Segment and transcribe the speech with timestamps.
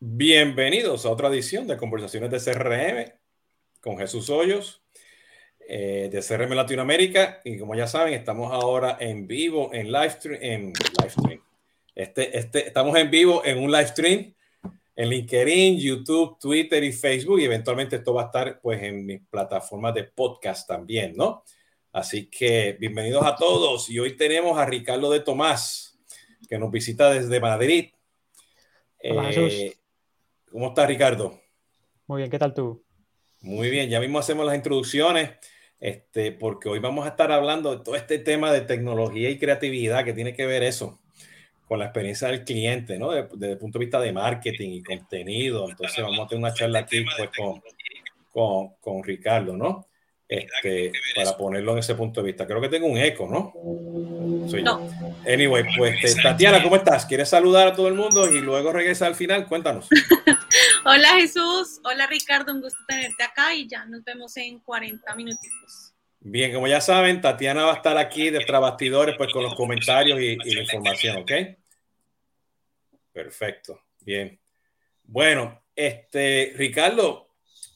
[0.00, 3.12] Bienvenidos a otra edición de Conversaciones de CRM
[3.80, 4.80] con Jesús Hoyos
[5.68, 7.40] eh, de CRM Latinoamérica.
[7.42, 10.38] Y como ya saben, estamos ahora en vivo en live stream.
[10.40, 10.66] En
[11.00, 11.42] live stream.
[11.96, 14.34] Este, este, estamos en vivo en un live stream
[14.94, 17.40] en LinkedIn, YouTube, Twitter y Facebook.
[17.40, 21.42] Y eventualmente esto va a estar pues en mis plataformas de podcast también, ¿no?
[21.90, 23.90] Así que bienvenidos a todos.
[23.90, 25.98] Y hoy tenemos a Ricardo de Tomás,
[26.48, 27.90] que nos visita desde Madrid.
[29.00, 29.74] Hola, eh,
[30.50, 31.40] ¿Cómo estás, Ricardo?
[32.06, 32.82] Muy bien, ¿qué tal tú?
[33.40, 35.32] Muy bien, ya mismo hacemos las introducciones,
[35.78, 40.04] este, porque hoy vamos a estar hablando de todo este tema de tecnología y creatividad
[40.04, 40.98] que tiene que ver eso
[41.66, 43.10] con la experiencia del cliente, ¿no?
[43.10, 45.68] Desde, el punto de vista de marketing y contenido.
[45.68, 47.62] Entonces vamos a tener una charla aquí pues, con,
[48.32, 49.86] con, con Ricardo, ¿no?
[50.28, 52.46] Este, para ponerlo en ese punto de vista.
[52.46, 53.54] Creo que tengo un eco, ¿no?
[54.62, 54.90] no.
[55.26, 57.06] Anyway, pues este, Tatiana, ¿cómo estás?
[57.06, 59.46] ¿Quieres saludar a todo el mundo y luego regresa al final?
[59.46, 59.88] Cuéntanos.
[60.84, 65.92] Hola Jesús, hola Ricardo, un gusto tenerte acá y ya nos vemos en 40 minutitos.
[66.20, 70.18] Bien, como ya saben, Tatiana va a estar aquí de bastidores pues con los comentarios
[70.18, 71.32] y, y la información, ¿ok?
[73.12, 74.40] Perfecto, bien.
[75.02, 77.27] Bueno, este, Ricardo,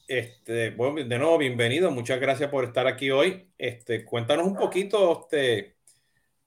[0.07, 1.91] este, bueno, de nuevo, bienvenido.
[1.91, 3.49] Muchas gracias por estar aquí hoy.
[3.57, 5.77] Este, cuéntanos un poquito este,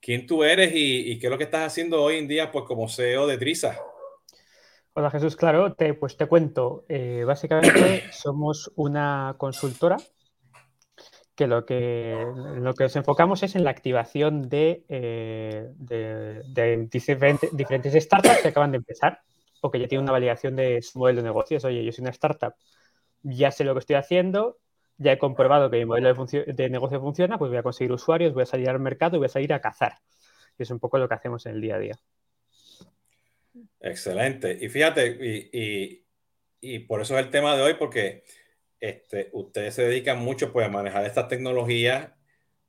[0.00, 2.88] quién tú eres y, qué es lo que estás haciendo hoy en día pues, como
[2.88, 3.78] CEO de Drisa.
[4.92, 6.84] Hola Jesús, claro, te, pues te cuento.
[6.88, 9.96] Eh, básicamente somos una consultora
[11.34, 12.16] que lo que
[12.56, 18.48] lo que nos enfocamos es en la activación de, eh, de, diferentes, diferentes startups que
[18.48, 19.20] acaban de empezar
[19.60, 21.64] o que ya tienen una validación de su modelo de negocios.
[21.66, 22.54] Oye, yo soy una startup
[23.26, 24.58] ya sé lo que estoy haciendo,
[24.98, 28.44] ya he comprobado que mi modelo de, negocio funciona, pues voy a conseguir usuarios, voy
[28.44, 29.94] a salir al mercado y voy a salir a cazar.
[30.58, 31.98] Y es un poco lo que hacemos en el día a día.
[33.80, 34.56] Excelente.
[34.60, 35.18] Y fíjate,
[36.60, 38.24] y, por eso es el tema de hoy, porque
[38.80, 42.10] este, ustedes se dedican mucho pues, a manejar estas tecnologías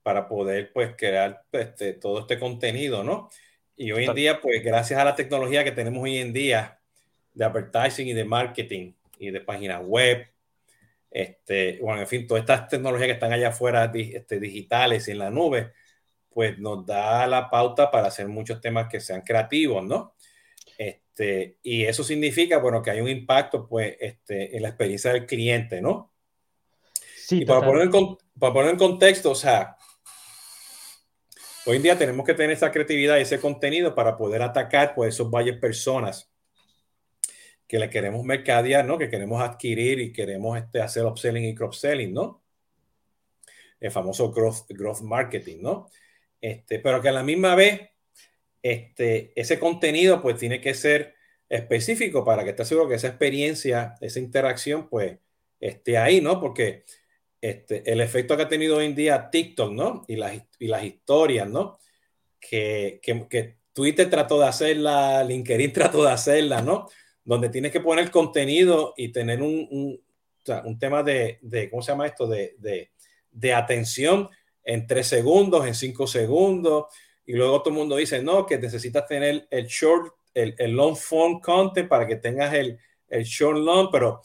[0.03, 3.29] para poder pues, crear este, todo este contenido, ¿no?
[3.75, 6.79] Y hoy en día, pues gracias a la tecnología que tenemos hoy en día
[7.33, 10.27] de advertising y de marketing y de páginas web,
[11.09, 15.19] este, bueno, en fin, todas estas tecnologías que están allá afuera este, digitales y en
[15.19, 15.73] la nube,
[16.29, 20.15] pues nos da la pauta para hacer muchos temas que sean creativos, ¿no?
[20.77, 25.25] Este, y eso significa, bueno, que hay un impacto, pues, este, en la experiencia del
[25.25, 26.13] cliente, ¿no?
[27.15, 29.75] Sí, y para poner, en, para poner en contexto, o sea,
[31.65, 35.15] hoy en día tenemos que tener esa creatividad y ese contenido para poder atacar, pues,
[35.15, 36.31] esos valles personas
[37.67, 38.97] que le queremos mercadear, ¿no?
[38.97, 42.41] Que queremos adquirir y queremos este, hacer upselling y cross-selling, ¿no?
[43.79, 45.89] El famoso growth, growth marketing, ¿no?
[46.39, 47.81] Este, pero que a la misma vez,
[48.63, 51.15] este, ese contenido pues tiene que ser
[51.49, 55.17] específico para que esté seguro que esa experiencia, esa interacción pues
[55.59, 56.39] esté ahí, ¿no?
[56.39, 56.85] Porque
[57.41, 60.05] este, el efecto que ha tenido hoy en día TikTok, ¿no?
[60.07, 61.79] Y las, y las historias, ¿no?
[62.39, 66.87] Que, que, que Twitter trató de hacerla, LinkedIn trató de hacerla, ¿no?
[67.27, 69.67] Donde tienes que poner contenido y tener un,
[70.63, 72.25] un, tema de, de, ¿cómo se llama esto?
[72.25, 72.91] De, de,
[73.29, 74.29] de, atención
[74.63, 76.85] en tres segundos, en cinco segundos,
[77.25, 80.95] y luego todo el mundo dice, no, que necesitas tener el short, el, el long
[80.95, 82.79] form content para que tengas el,
[83.09, 84.21] el short long, pero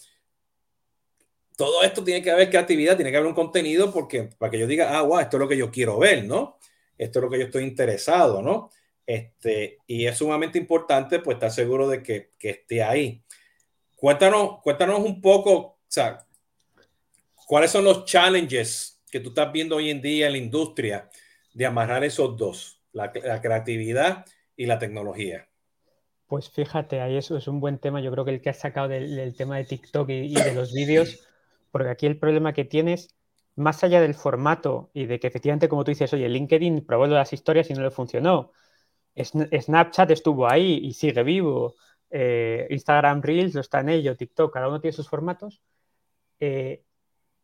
[1.57, 4.69] todo esto tiene que haber creatividad, tiene que haber un contenido porque para que yo
[4.69, 6.57] diga, ah, wow, esto es lo que yo quiero ver, ¿no?
[6.97, 8.71] Esto es lo que yo estoy interesado, ¿no?
[9.07, 13.23] Este, y es sumamente importante pues estar seguro de que, que esté ahí.
[13.97, 15.79] Cuéntanos, cuéntanos un poco,
[17.47, 21.09] cuáles son los challenges que tú estás viendo hoy en día en la industria
[21.53, 24.25] de amarrar esos dos, la, creatividad
[24.57, 25.49] y la tecnología.
[26.27, 28.01] Pues fíjate, ahí eso es un buen tema.
[28.01, 30.73] Yo creo que el que has sacado del, tema de TikTok y, y de los
[30.73, 31.29] vídeos,
[31.71, 33.15] porque aquí el problema que tienes,
[33.55, 37.33] más allá del formato y de que efectivamente, como tú dices, oye, LinkedIn probó las
[37.33, 38.53] historias y no le funcionó.
[39.17, 41.75] Snapchat estuvo ahí y sigue vivo.
[42.11, 45.63] Eh, Instagram Reels lo está en ello, TikTok, cada uno tiene sus formatos.
[46.41, 46.85] Eh,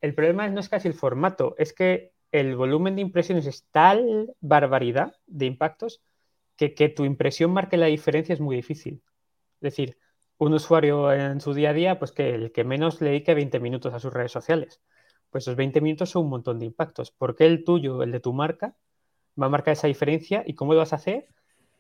[0.01, 4.35] el problema no es casi el formato, es que el volumen de impresiones es tal
[4.41, 6.03] barbaridad de impactos
[6.57, 9.03] que que tu impresión marque la diferencia es muy difícil.
[9.61, 9.99] Es decir,
[10.39, 13.61] un usuario en su día a día, pues que el que menos le dedique 20
[13.61, 14.81] minutos a sus redes sociales.
[15.31, 17.11] Pues esos 20 minutos son un montón de impactos.
[17.11, 18.77] ¿Por qué el tuyo, el de tu marca,
[19.41, 21.29] va a marcar esa diferencia y cómo lo vas a hacer?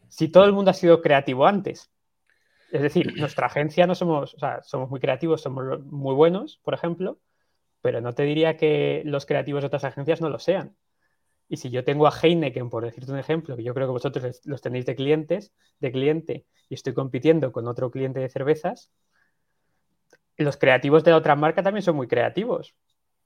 [0.08, 1.90] Si todo el mundo ha sido creativo antes.
[2.70, 6.74] Es decir, nuestra agencia no somos, o sea, somos muy creativos, somos muy buenos, por
[6.74, 7.18] ejemplo,
[7.80, 10.76] pero no te diría que los creativos de otras agencias no lo sean.
[11.48, 14.40] Y si yo tengo a Heineken, por decirte un ejemplo, que yo creo que vosotros
[14.44, 18.90] los tenéis de clientes, de cliente, y estoy compitiendo con otro cliente de cervezas,
[20.36, 22.74] los creativos de la otra marca también son muy creativos,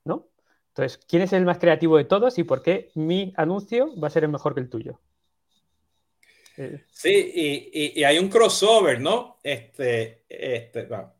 [0.04, 0.28] ¿no?
[0.68, 4.10] Entonces, ¿quién es el más creativo de todos y por qué mi anuncio va a
[4.10, 5.00] ser el mejor que el tuyo?
[6.90, 9.38] Sí, y, hay un crossover, ¿no?
[9.42, 11.14] Este, este, para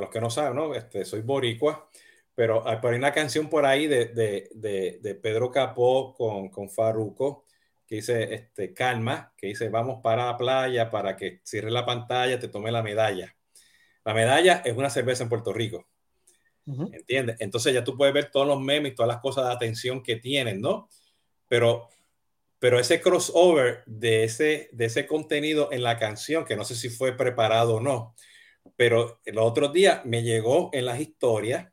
[0.00, 0.74] los que no saben, ¿no?
[0.74, 1.88] Este, soy boricua,
[2.34, 7.44] pero hay, una canción por ahí de, de, de, Pedro Capó con, con Farruco
[7.88, 12.38] que dice, este, calma, que dice, vamos para la playa para que cierre la pantalla,
[12.38, 13.34] te tome la medalla.
[14.04, 15.88] La medalla es una cerveza en Puerto Rico.
[16.66, 17.36] ¿Entiendes?
[17.40, 20.60] Entonces ya tú puedes ver todos los memes, todas las cosas de atención que tienen,
[20.60, 20.90] ¿no?
[21.48, 21.88] Pero,
[22.58, 26.88] pero ese crossover de ese, de ese contenido en la canción, que no sé si
[26.88, 28.14] fue preparado o no,
[28.76, 31.72] pero el otro día me llegó en las historias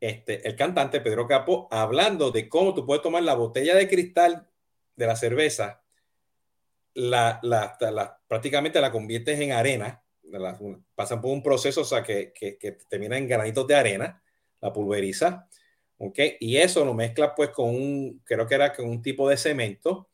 [0.00, 4.46] este, el cantante Pedro Capo hablando de cómo tú puedes tomar la botella de cristal
[4.94, 5.82] de la cerveza,
[6.94, 10.02] la, la, prácticamente la conviertes en arena
[10.94, 14.22] pasan por un proceso, o sea, que, que, que termina en granitos de arena,
[14.60, 15.48] la pulveriza,
[15.98, 16.18] ¿ok?
[16.40, 20.08] Y eso lo mezclas pues con un, creo que era con un tipo de cemento,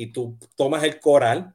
[0.00, 1.54] y tú tomas el coral,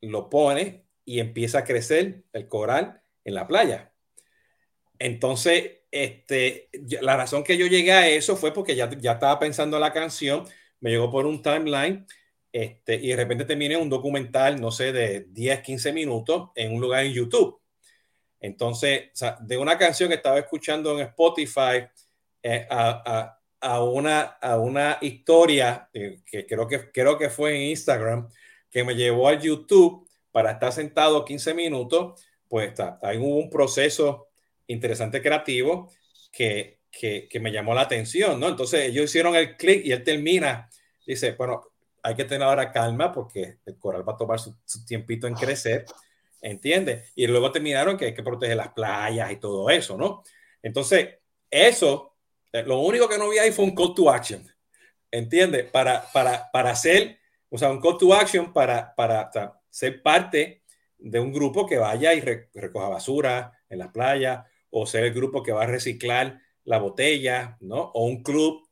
[0.00, 3.92] lo pones y empieza a crecer el coral en la playa.
[4.98, 6.70] Entonces, este,
[7.02, 10.44] la razón que yo llegué a eso fue porque ya, ya estaba pensando la canción,
[10.80, 12.06] me llegó por un timeline
[12.50, 16.80] este, y de repente terminé un documental, no sé, de 10, 15 minutos en un
[16.80, 17.60] lugar en YouTube.
[18.40, 19.10] Entonces,
[19.40, 21.86] de una canción que estaba escuchando en Spotify
[22.42, 28.28] eh, a, una, a una historia eh, que, creo que creo que fue en Instagram,
[28.70, 34.28] que me llevó al YouTube para estar sentado 15 minutos, pues está, hubo un proceso
[34.66, 35.90] interesante creativo
[36.32, 38.48] que, que, que, me llamó la atención, ¿no?
[38.48, 40.68] Entonces ellos hicieron el clic y él termina,
[41.06, 41.72] dice, bueno,
[42.02, 44.54] hay que tener ahora calma porque el coral va a tomar su,
[44.86, 45.84] tiempito en crecer,
[46.40, 47.12] ¿entiendes?
[47.14, 50.22] Y luego terminaron que hay que proteger las playas y todo eso, ¿no?
[50.62, 51.16] Entonces,
[51.50, 52.11] eso,
[52.52, 54.46] lo único que no vi ahí fue un call to action,
[55.10, 55.70] ¿entiendes?
[55.70, 57.18] Para, para, para hacer,
[57.48, 59.30] o sea, un call to action para, para
[59.70, 60.62] ser parte
[60.98, 65.42] de un grupo que vaya y recoja basura en las playas, o ser el grupo
[65.42, 67.90] que va a reciclar la botella, ¿no?
[67.94, 68.66] O un club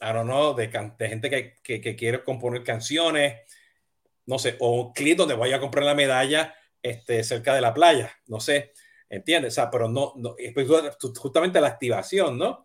[0.00, 0.70] I don't know, de,
[1.08, 3.42] gente que, que, que, quiere componer canciones,
[4.24, 7.74] no sé, o un clip donde vaya a comprar la medalla este, cerca de la
[7.74, 8.72] playa, no sé,
[9.10, 9.52] ¿entiendes?
[9.52, 10.68] O sea, pero no, no pues,
[11.18, 12.64] justamente la activación, ¿no?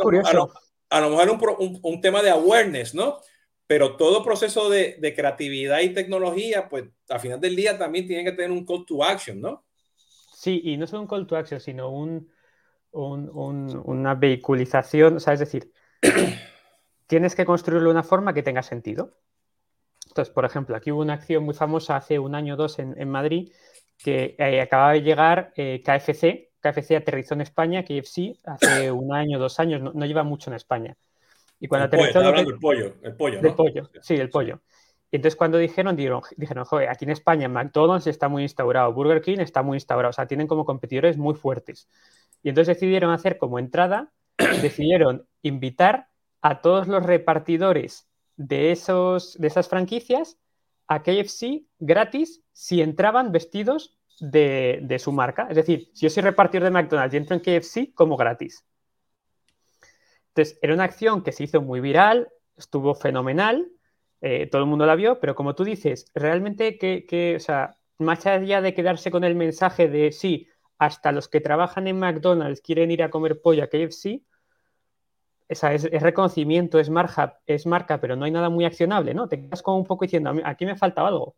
[0.00, 0.52] Curioso.
[0.90, 3.18] A lo, mejor un, un, un, tema de awareness, ¿no?
[3.66, 8.24] Pero todo proceso de, de, creatividad y tecnología, pues al final del día también tiene
[8.24, 9.66] que tener un call to action, ¿no?
[10.32, 12.30] Sí, y no solo un call to action, sino un,
[12.92, 15.72] un, una vehiculización, o sea, es decir,
[17.06, 19.18] tienes que construirlo de una forma que tenga sentido.
[20.06, 23.08] Entonces, por ejemplo, aquí hubo una acción muy famosa hace un año o dos en,
[23.08, 23.52] Madrid
[23.98, 26.47] que eh, acababa de llegar eh, KFC.
[26.60, 30.96] KFC aterrizó en España, KFC, hace un año, dos años, no, lleva mucho en España.
[31.60, 32.20] Y cuando el aterrizó.
[32.20, 33.56] Pollo, hablando del pollo, el pollo, ¿no?
[33.56, 34.60] pollo, sí, el pollo.
[35.10, 39.22] Y entonces cuando dijeron, dijeron, dijeron, joder, aquí en España McDonald's está muy instaurado, Burger
[39.22, 41.88] King está muy instaurado, o sea, tienen como competidores muy fuertes.
[42.42, 44.12] Y entonces decidieron hacer como entrada,
[44.62, 46.08] decidieron invitar
[46.42, 50.38] a todos los repartidores de, esos, de esas franquicias
[50.86, 55.46] a KFC gratis si entraban vestidos de, su marca.
[55.50, 58.64] Es decir, si yo soy repartidor de McDonald's y entro en KFC, como gratis.
[60.28, 63.68] Entonces, era una acción que se hizo muy viral, estuvo fenomenal,
[64.20, 68.26] eh, todo el mundo la vio, pero como tú dices, realmente que, o sea, más
[68.26, 70.48] allá de quedarse con el mensaje de sí,
[70.78, 74.22] hasta los que trabajan en McDonald's quieren ir a comer pollo a KFC,
[75.48, 79.28] esa es, reconocimiento, es marca, es marca, pero no hay nada muy accionable, ¿no?
[79.28, 81.36] Te quedas como un poco diciendo, aquí me falta algo.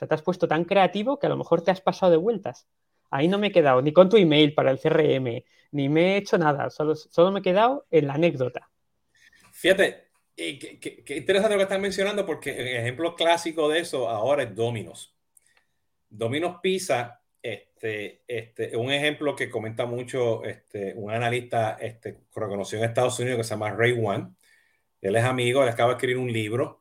[0.00, 2.66] Sea, te has puesto tan creativo que a lo mejor te has pasado de vueltas.
[3.10, 6.16] Ahí no me he quedado ni con tu email para el CRM, ni me he
[6.16, 8.70] hecho nada, solo, solo me he quedado en la anécdota.
[9.52, 14.54] Fíjate, qué, interesante lo que estás mencionando, porque el ejemplo clásico de eso ahora es
[14.54, 15.14] Dominos.
[16.08, 22.88] Dominos Pizza este, este, un ejemplo que comenta mucho este, un analista este, reconocido en
[22.88, 24.28] Estados Unidos que se llama Ray One.
[25.02, 26.79] Él es amigo, él acaba de escribir un libro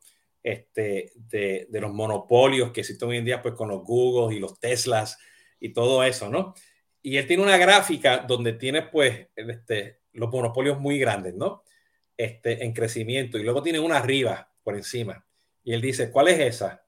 [0.51, 4.59] este, de, los monopolios que existen hoy en día pues, con los Google y los
[4.59, 5.17] Teslas
[5.59, 6.53] y todo eso, ¿no?
[7.01, 11.63] Y él tiene una gráfica donde tiene pues este, los monopolios muy grandes, ¿no?
[12.17, 15.25] Este, en crecimiento y luego tiene una arriba por encima.
[15.63, 16.83] Y él dice, ¿cuál es esa?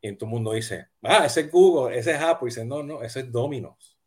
[0.00, 2.46] Y todo el mundo dice, ah, ese es Google, ese es Apple.
[2.46, 3.98] Y dice, no, no, ese es Domino's.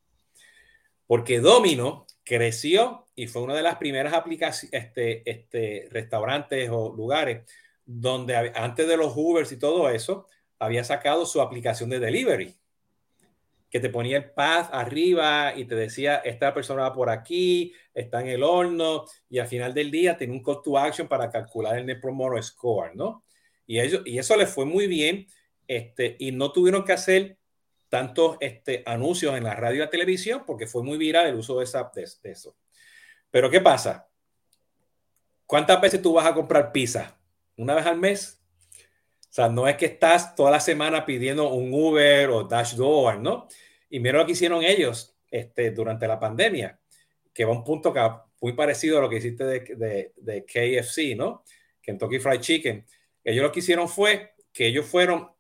[1.06, 7.44] Porque Domino creció y fue una de las primeras aplicaciones, este, este, restaurantes o lugares
[7.86, 10.28] donde antes de los Ubers y todo eso,
[10.60, 12.56] había sacado su aplicación de delivery,
[13.70, 18.22] que te ponía el path arriba y te decía, esta persona va por aquí, está
[18.22, 21.78] en el horno, y al final del día tiene un call to action para calcular
[21.78, 23.24] el Net Promoter Score, ¿no?
[23.66, 25.26] Y, ellos, y eso les fue muy bien,
[25.68, 27.38] este, y no tuvieron que hacer
[27.90, 31.60] tantos este, anuncios en la radio y la televisión porque fue muy viral el uso
[31.60, 32.56] de, esa, de, eso.
[33.30, 34.08] Pero ¿qué pasa?
[35.46, 37.20] ¿Cuántas veces tú vas a comprar pizza?
[37.58, 38.42] ¿Una vez al mes?
[39.22, 43.20] O sea, no es que estás toda la semana pidiendo un Uber o Dash Door,
[43.20, 43.48] ¿no?
[43.90, 46.80] Y mira lo que hicieron ellos este, durante la pandemia,
[47.34, 48.00] que va a un punto que,
[48.42, 51.44] muy parecido a lo que hiciste de, de, de KFC, ¿no?
[51.82, 52.86] Kentucky Fried Chicken.
[53.24, 55.32] Ellos lo que hicieron fue que ellos fueron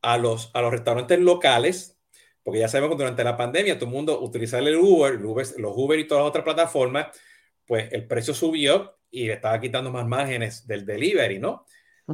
[0.00, 1.98] a los, a los restaurantes locales,
[2.42, 5.98] porque ya sabemos que durante la pandemia todo el mundo utilizaba el Uber, los Uber
[5.98, 7.08] y todas las otras plataformas,
[7.66, 11.66] pues el precio subió y le estaba quitando más márgenes del delivery, ¿no?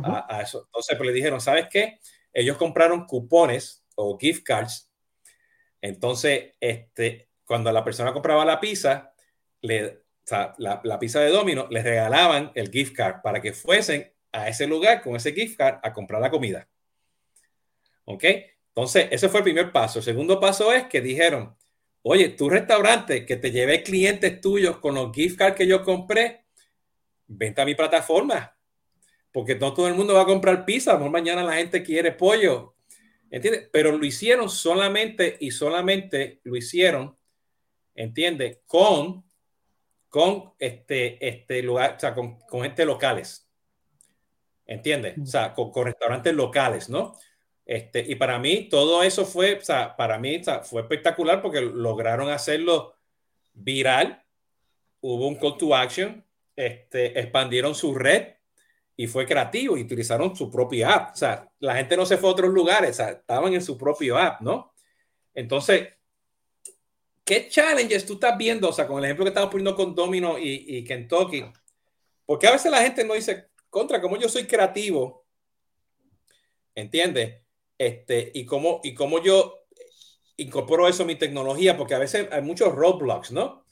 [0.05, 0.65] a, eso.
[0.67, 1.99] Entonces, pues le dijeron, ¿sabes qué?
[2.33, 4.91] Ellos compraron cupones o gift cards
[5.81, 9.15] entonces, este, cuando la persona compraba la pizza,
[9.63, 10.03] le,
[10.59, 14.67] la, la, pizza de Domino, les regalaban el gift card para que fuesen a ese
[14.67, 16.69] lugar con ese gift card a comprar la comida.
[18.05, 18.25] ¿Ok?
[18.69, 19.99] Entonces, ese fue el primer paso.
[19.99, 21.57] El segundo paso es que dijeron,
[22.03, 26.45] oye, tu restaurante que te llevé clientes tuyos con los gift cards que yo compré,
[27.31, 28.57] vente a mi plataforma.
[29.33, 30.93] Porque no todo el mundo va a comprar pizza.
[30.93, 32.75] A mañana la gente quiere pollo
[33.31, 33.69] ¿Entiendes?
[33.73, 37.17] Pero lo hicieron solamente y solamente lo hicieron,
[37.95, 38.59] ¿entiendes?
[38.67, 39.25] Con,
[40.09, 43.49] con este, este lugar, o sea, con, con gente locales.
[44.67, 45.17] ¿Entiendes?
[45.23, 47.17] O sea, con, restaurantes locales, ¿no?
[47.65, 52.31] Este, y para mí todo eso fue, o sea, para mí fue espectacular porque lograron
[52.31, 52.97] hacerlo
[53.53, 54.25] viral.
[55.01, 56.25] Hubo un call to action,
[56.61, 58.35] este, expandieron su red
[58.97, 61.15] y fue creativo y utilizaron su propia app.
[61.15, 63.79] O sea, la gente no se fue a otros lugares, o sea, estaban en su
[63.79, 64.75] propio app, ¿no?
[65.33, 65.89] Entonces,
[67.25, 68.69] ¿qué challenges tú estás viendo?
[68.69, 71.45] O sea, con el ejemplo que estamos poniendo con Domino y, y Kentucky.
[72.27, 75.27] Porque a veces la gente no dice, contra, como yo soy creativo,
[76.75, 77.43] ¿entiendes?
[77.79, 79.65] Este, y cómo, y cómo yo
[80.37, 83.65] incorporo eso a mi tecnología, porque a veces hay muchos roadblocks, ¿no?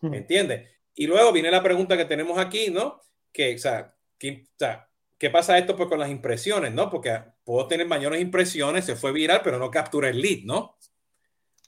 [0.00, 0.12] Hmm.
[0.12, 0.73] ¿Entiendes?
[0.94, 3.00] Y luego viene la pregunta que tenemos aquí, ¿no?
[3.32, 4.46] Que, o sea, ¿qué,
[5.18, 6.88] ¿qué pasa esto pues con las impresiones, no?
[6.88, 10.78] Porque puedo tener mayores impresiones, se fue viral, pero no captura el lead, ¿no?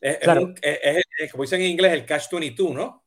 [0.00, 0.54] Es, claro.
[0.62, 3.04] es, es, como dicen en inglés, el catch 22, ¿no?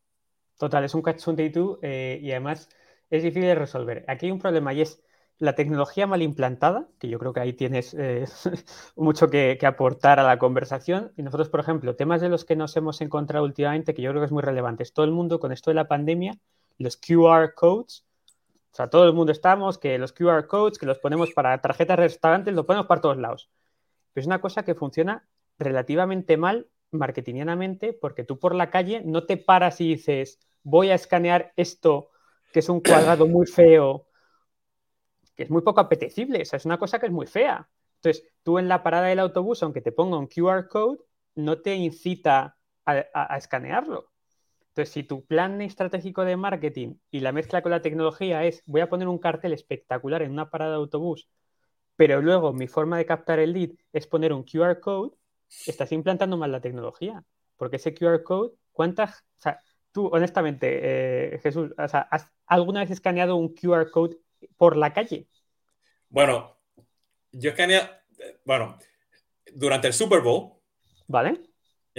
[0.57, 2.67] Total, es un catch 22 eh, y además
[3.09, 4.03] es difícil de resolver.
[4.07, 5.01] Aquí hay un problema y es
[5.39, 8.25] la tecnología mal implantada, que yo creo que ahí tienes eh,
[8.95, 11.13] mucho que, aportar a la conversación.
[11.17, 14.21] Y nosotros, por ejemplo, temas de los que nos hemos encontrado últimamente, que yo creo
[14.21, 16.37] que es muy relevante, es todo el mundo con esto de la pandemia,
[16.77, 18.05] los QR codes,
[18.71, 21.97] o sea, todo el mundo estamos, que los QR codes, que los ponemos para tarjetas
[21.97, 23.49] de restaurantes, los ponemos para todos lados.
[24.13, 25.27] Pero es una cosa que funciona
[25.57, 30.95] relativamente mal marketingianamente porque tú por la calle no te paras y dices, voy a
[30.95, 32.09] escanear esto,
[32.51, 34.07] que es un cuadrado muy feo,
[35.43, 37.67] es muy poco apetecible, o sea, es una cosa que es muy fea.
[37.95, 40.99] Entonces, tú en la parada del autobús, aunque te ponga un QR code,
[41.35, 44.11] no te incita a, escanearlo.
[44.69, 48.81] Entonces, si tu plan estratégico de marketing y la mezcla con la tecnología es voy
[48.81, 51.29] a poner un cartel espectacular en una parada de autobús,
[51.95, 55.11] pero luego mi forma de captar el lead es poner un QR code,
[55.67, 57.23] estás implantando mal la tecnología.
[57.57, 59.19] Porque ese QR code, ¿cuántas?
[59.37, 59.59] O sea,
[59.91, 64.17] tú, honestamente, eh, Jesús, ¿has alguna vez escaneado un QR code
[64.57, 65.27] por la calle?
[66.09, 66.57] Bueno,
[67.31, 67.81] yo escaneé,
[68.45, 68.77] bueno,
[69.53, 70.53] durante el Super Bowl.
[71.07, 71.41] ¿Vale?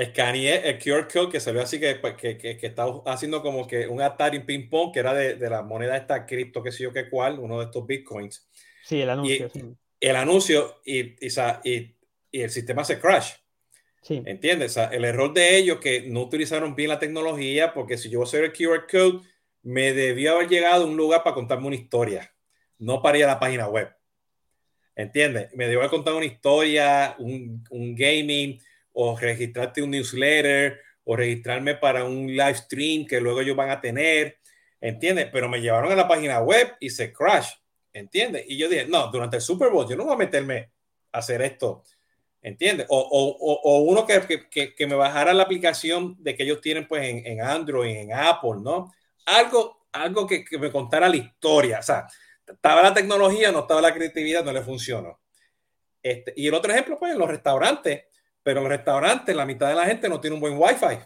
[0.01, 3.67] escaneé el QR code que salió así que, pues, que, que, que estaba haciendo como
[3.67, 6.85] que un Atari ping pong que era de, de la moneda esta cripto, que sé
[6.85, 8.49] yo qué cuál, uno de estos bitcoins.
[8.85, 9.51] Sí, el anuncio.
[9.55, 11.29] Y, El anuncio y, y,
[11.65, 11.97] y,
[12.41, 13.33] el sistema se crash.
[14.03, 14.23] Sí.
[14.25, 14.71] ¿Entiendes?
[14.71, 18.23] O sea, el error de ellos que no utilizaron bien la tecnología, porque si yo
[18.23, 19.21] hacer el QR code,
[19.63, 22.33] me debió haber llegado a un lugar para contarme una historia,
[22.79, 23.91] no para ir a la página web.
[24.97, 25.49] ¿Entiendes?
[25.55, 28.61] Me debió haber contado una historia, un, un gaming,
[28.93, 33.81] o registrarte un newsletter o registrarme para un live stream que luego ellos van a
[33.81, 34.39] tener,
[34.81, 35.29] ¿entiendes?
[35.33, 37.51] Pero me llevaron a la página web y se crash,
[37.93, 38.45] ¿entiendes?
[38.47, 40.71] Y yo dije, no, durante el Super Bowl yo no voy a meterme
[41.13, 41.83] a hacer esto,
[42.43, 42.87] ¿entiendes?
[42.91, 46.87] O, o, o uno que, que, que, me bajara la aplicación de que ellos tienen
[46.87, 48.93] pues en, en Android, en Apple, ¿no?
[49.27, 52.07] Algo, algo que, que, me contara la historia, o sea,
[52.47, 55.21] estaba la tecnología, no estaba la creatividad, no le funcionó.
[56.03, 58.05] Este, y el otro ejemplo, pues en los restaurantes,
[58.43, 60.99] pero en el restaurante la mitad de la gente no tiene un buen wifi.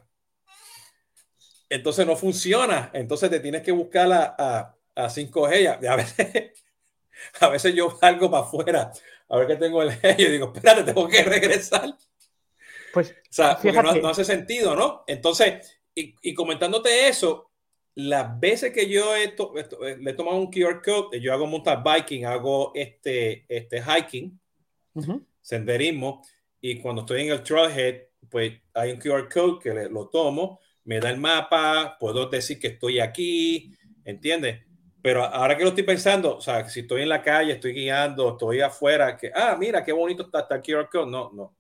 [1.69, 2.91] Entonces no funciona.
[2.95, 5.87] Entonces te tienes que buscar a, a, a 5G.
[5.87, 6.65] A veces,
[7.41, 8.93] a veces yo salgo para afuera
[9.29, 11.95] a ver que tengo el G y digo, espérate, tengo que regresar.
[12.93, 15.05] Pues, o sea, porque no, hace sentido, ¿no?
[15.07, 17.51] Entonces, y, comentándote eso,
[17.97, 19.35] las veces que yo he
[19.97, 24.39] le he tomado un QR code, yo hago mountain biking, hago este, este hiking,
[25.41, 26.23] senderismo,
[26.61, 30.99] y cuando estoy en el trailhead, pues hay un QR code que lo tomo, me
[30.99, 33.73] da el mapa, puedo decir que estoy aquí,
[34.05, 34.65] ¿entiendes?
[35.01, 38.31] Pero ahora que lo estoy pensando, o sea, si estoy en la calle, estoy guiando,
[38.33, 41.55] estoy afuera, que, ah, mira, qué bonito está, está el QR code, no, no,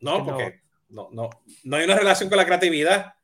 [0.00, 1.28] no, porque no, no,
[1.64, 3.15] no hay una relación con la creatividad.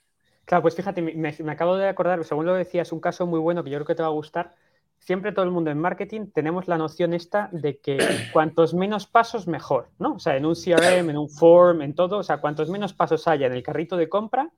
[0.45, 3.71] Claro, pues fíjate, me, acabo de acordar, según lo decías, un caso muy bueno que
[3.71, 4.55] yo creo que te va a gustar.
[4.99, 7.99] Siempre todo el mundo en marketing tenemos la noción esta de que
[8.33, 10.15] cuantos menos pasos mejor, ¿no?
[10.15, 13.27] O sea, en un CRM, en un form, en todo, o sea, cuantos menos pasos
[13.27, 14.51] haya en el carrito de compra,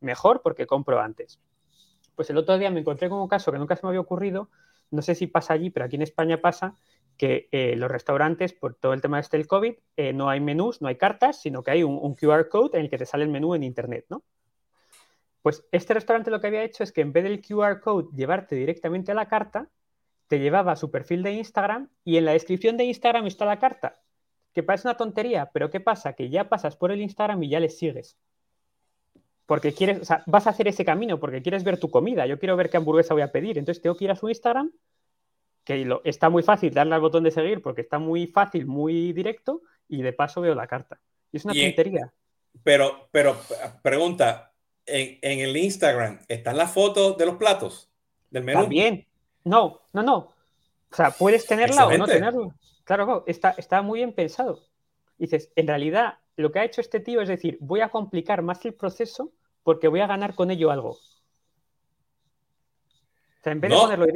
[0.00, 1.40] mejor porque compro antes.
[2.14, 4.48] Pues el otro día me encontré con un caso que nunca se me había ocurrido,
[4.90, 6.74] no sé si pasa allí, pero aquí en España pasa,
[7.16, 10.82] que eh, los restaurantes, por todo el tema este del COVID, eh, no hay menús,
[10.82, 13.30] no hay cartas, sino que hay un, QR code en el que te sale el
[13.30, 14.22] menú en Internet, ¿no?
[15.42, 18.54] Pues este restaurante lo que había hecho es que en vez del QR code llevarte
[18.54, 19.68] directamente a la carta,
[20.28, 23.58] te llevaba a su perfil de Instagram y en la descripción de Instagram está la
[23.58, 24.00] carta.
[24.54, 26.12] Que parece una tontería, pero ¿qué pasa?
[26.12, 28.16] Que ya pasas por el Instagram y ya le sigues.
[29.46, 32.26] Porque quieres, o sea, vas a hacer ese camino porque quieres ver tu comida.
[32.26, 33.58] Yo quiero ver qué hamburguesa voy a pedir.
[33.58, 34.70] Entonces tengo que ir a su Instagram
[35.64, 39.62] que está muy fácil darle al botón de seguir porque está muy fácil, muy directo
[39.88, 41.00] y de paso veo la carta.
[41.30, 42.12] Y es una tontería.
[42.62, 43.36] Pero, pero,
[43.82, 44.51] pregunta,
[44.86, 47.90] ¿en, el Instagram están las fotos de los platos
[48.30, 48.62] del menú?
[48.62, 49.06] También.
[49.44, 50.16] No, no, no.
[50.16, 52.54] O sea, puedes tenerla o no tenerla.
[52.84, 54.60] Claro, está, está muy bien pensado.
[55.18, 58.64] Dices, en realidad, lo que ha hecho este tío es decir, voy a complicar más
[58.64, 60.90] el proceso porque voy a ganar con ello algo.
[60.90, 60.98] O
[63.42, 64.06] sea, en vez de ponerlo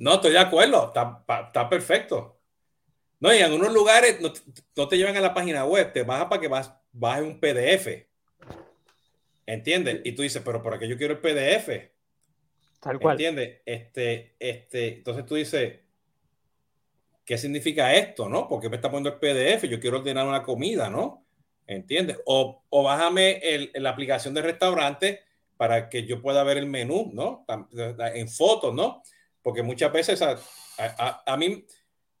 [0.00, 2.38] no, estoy de acuerdo, está, perfecto.
[3.20, 4.18] No, y en algunos lugares
[4.74, 8.06] no, te llevan a la página web, te baja para que vas, bajes un PDF.
[9.46, 10.00] ¿Entiendes?
[10.04, 11.90] Y tú dices, pero ¿para qué yo quiero el PDF?
[12.80, 13.14] Tal cual.
[13.14, 13.60] ¿Entiendes?
[13.64, 15.80] Este, este, entonces tú dices,
[17.24, 18.28] ¿qué significa esto?
[18.28, 18.48] ¿No?
[18.48, 21.26] Porque me está poniendo el PDF, yo quiero ordenar una comida, ¿no?
[21.66, 22.18] ¿Entiendes?
[22.26, 23.40] O, o bájame
[23.74, 25.20] la aplicación de restaurante
[25.56, 27.46] para que yo pueda ver el menú, ¿no?
[28.14, 29.02] En fotos, ¿no?
[29.44, 31.66] porque muchas veces a, mí,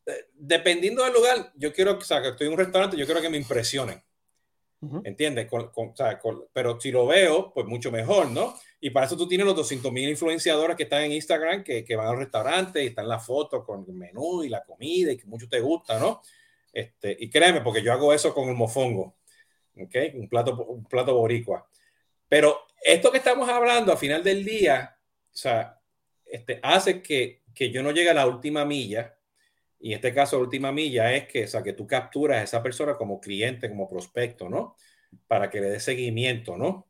[0.06, 3.22] eh, dependiendo del lugar, yo quiero, o sea, que estoy en un restaurante, yo quiero
[3.22, 4.00] que me impresionen.
[5.04, 5.48] ¿Entiendes?
[6.52, 8.54] pero si lo veo, pues mucho mejor, ¿no?
[8.80, 11.96] Y para eso tú tienes los 200 mil influenciadores que están en Instagram, que, que
[11.96, 15.26] van al restaurante y están las fotos con el menú y la comida y que
[15.26, 16.20] mucho te gusta, ¿no?
[16.72, 19.16] Este, y créeme, porque yo hago eso con el mofongo,
[19.80, 19.94] ¿ok?
[20.14, 21.66] Un plato, un plato boricua.
[22.28, 24.98] Pero esto que estamos hablando, a final del día,
[25.32, 25.80] o sea,
[26.26, 29.16] este, hace que, que yo no llegue a la última milla.
[29.84, 32.42] Y en este caso, la última milla es que, o sea, que tú capturas a
[32.42, 34.76] esa persona como cliente, como prospecto, ¿no?
[35.26, 36.88] Para que le dé seguimiento, ¿no?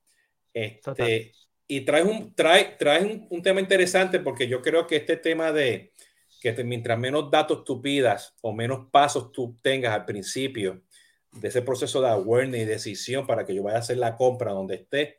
[0.52, 1.32] Este,
[1.66, 5.92] y traes, un, trae, traes un, tema interesante porque yo creo que este tema de
[6.40, 10.84] que mientras menos datos tú pidas o menos pasos tú tengas al principio
[11.32, 14.52] de ese proceso de awareness y decisión para que yo vaya a hacer la compra
[14.52, 15.18] donde esté,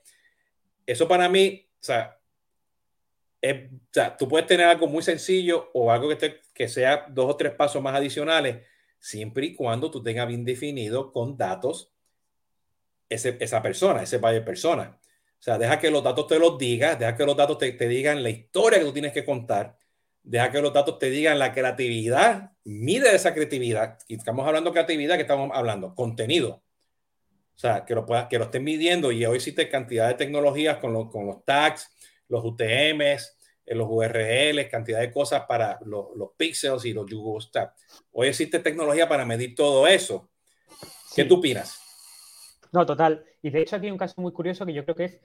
[0.85, 2.14] eso para mí, o sea,
[3.53, 7.38] o sea, tú puedes tener algo muy sencillo o algo que, que sea dos o
[7.38, 8.65] tres pasos más adicionales,
[8.99, 11.93] siempre y cuando tú tengas bien definido con datos
[13.10, 14.99] ese, esa persona, ese valle persona.
[15.39, 17.88] O sea, deja que los datos te los digan, deja que los datos te, te,
[17.88, 19.77] digan la historia que tú tienes que contar,
[20.23, 23.99] deja que los datos te digan la creatividad, mide esa creatividad.
[24.08, 25.93] Y estamos hablando de creatividad, que estamos hablando?
[25.93, 26.63] Contenido.
[27.55, 30.77] O sea, que lo, puedas, que lo estén midiendo y hoy existe cantidad de tecnologías
[30.77, 31.89] con, con los tags,
[32.27, 33.35] los UTMs,
[33.65, 37.45] en los URLs, cantidad de cosas para los, los píxeles y los Google
[38.12, 40.30] Hoy existe tecnología para medir todo eso.
[41.15, 41.82] ¿Qué tú opinas?
[42.71, 43.25] No, total.
[43.41, 45.21] Y de hecho aquí hay un caso muy curioso que yo creo que es,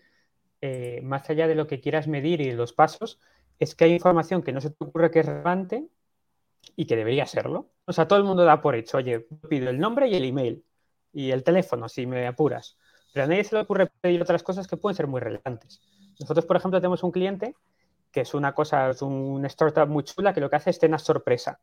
[0.60, 3.18] eh, más allá de lo que quieras medir y los pasos,
[3.58, 5.86] es que hay información que no se te ocurre que es relevante
[6.76, 7.70] y que debería serlo.
[7.84, 10.64] O sea, todo el mundo da por hecho, oye, pido el nombre y el email
[11.12, 12.78] y el teléfono si me apuras.
[13.12, 15.82] Pero a nadie se le ocurre pedir otras cosas que pueden ser muy relevantes.
[16.20, 17.54] Nosotros, por ejemplo, tenemos un cliente
[18.10, 21.02] que es una cosa, es un startup muy chula que lo que hace es cenas
[21.02, 21.60] sorpresa.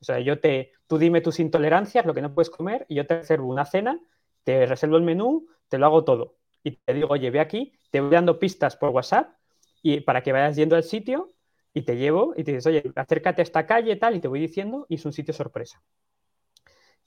[0.00, 3.06] O sea, yo te, tú dime tus intolerancias, lo que no puedes comer, y yo
[3.06, 4.00] te reservo una cena,
[4.42, 6.36] te reservo el menú, te lo hago todo.
[6.64, 9.36] Y te digo, oye, ve aquí, te voy dando pistas por WhatsApp
[9.82, 11.30] y para que vayas yendo al sitio
[11.74, 14.40] y te llevo y te dices, oye, acércate a esta calle, tal, y te voy
[14.40, 15.82] diciendo, y es un sitio sorpresa.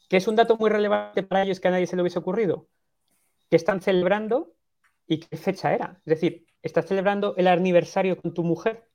[0.07, 2.67] ¿Qué es un dato muy relevante para ellos que a nadie se le hubiese ocurrido?
[3.49, 4.53] Que están celebrando
[5.07, 5.99] y qué fecha era.
[6.05, 8.87] Es decir, estás celebrando el aniversario con tu mujer,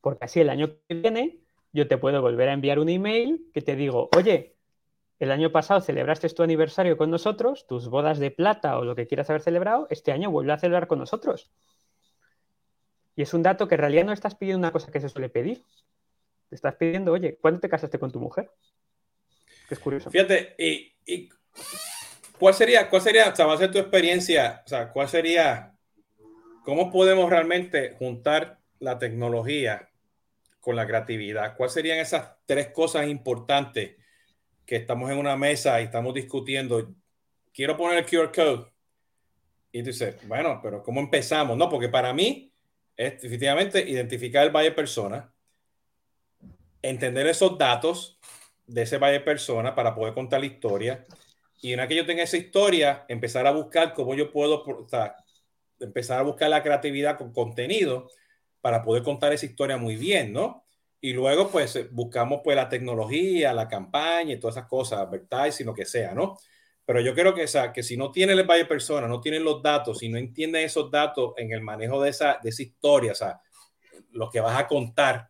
[0.00, 1.40] porque así el año que viene
[1.72, 4.56] yo te puedo volver a enviar un email que te digo, oye,
[5.18, 9.06] el año pasado celebraste tu aniversario con nosotros, tus bodas de plata o lo que
[9.06, 11.50] quieras haber celebrado, este año vuelve a celebrar con nosotros.
[13.14, 15.28] Y es un dato que en realidad no estás pidiendo una cosa que se suele
[15.28, 15.62] pedir.
[16.48, 18.50] Te estás pidiendo, oye, ¿cuándo te casaste con tu mujer?
[19.68, 20.10] Que es curioso.
[20.10, 21.28] Fíjate, y,
[22.38, 25.71] ¿cuál sería, cuál sería, o sea, va a ser tu experiencia, o sea, cuál sería,
[26.64, 29.90] cómo podemos realmente juntar la tecnología
[30.60, 31.56] con la creatividad?
[31.56, 33.96] ¿Cuáles serían esas tres cosas importantes
[34.64, 36.94] que estamos en una mesa y estamos discutiendo?
[37.52, 38.72] Quiero poner el QR code.
[39.72, 41.56] Y tú dices, bueno, pero ¿cómo empezamos?
[41.56, 42.52] No, porque para mí
[42.96, 45.32] es definitivamente identificar el valle persona,
[46.82, 48.18] entender esos datos
[48.66, 51.04] de ese valle persona para poder contar la historia.
[51.60, 55.16] Y una que yo tenga esa historia, empezar a buscar cómo yo puedo, o sea,
[55.82, 58.08] empezar a buscar la creatividad con contenido
[58.60, 60.64] para poder contar esa historia muy bien, ¿no?
[61.00, 65.74] Y luego, pues, buscamos, pues, la tecnología, la campaña y todas esas cosas, advertising, lo
[65.74, 66.38] que sea, ¿no?
[66.84, 69.62] Pero yo creo que, o que si no tiene el valle persona, no tienen los
[69.62, 73.14] datos, si no entienden esos datos en el manejo de esa, de esa historia, o
[73.16, 73.40] sea,
[74.12, 75.28] lo que vas a contar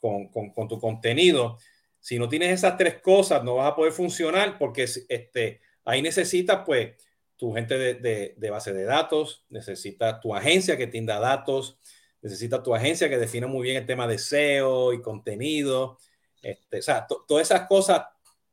[0.00, 1.58] con, con, con tu contenido,
[2.00, 6.62] si no tienes esas tres cosas, no vas a poder funcionar porque este, ahí necesitas,
[6.66, 6.96] pues,
[7.36, 11.78] tu gente de, de, base de datos, necesitas tu agencia que tienda datos,
[12.20, 15.98] necesita tu agencia que defina muy bien el tema de SEO y contenido.
[16.40, 18.04] Este, o sea, todas esas cosas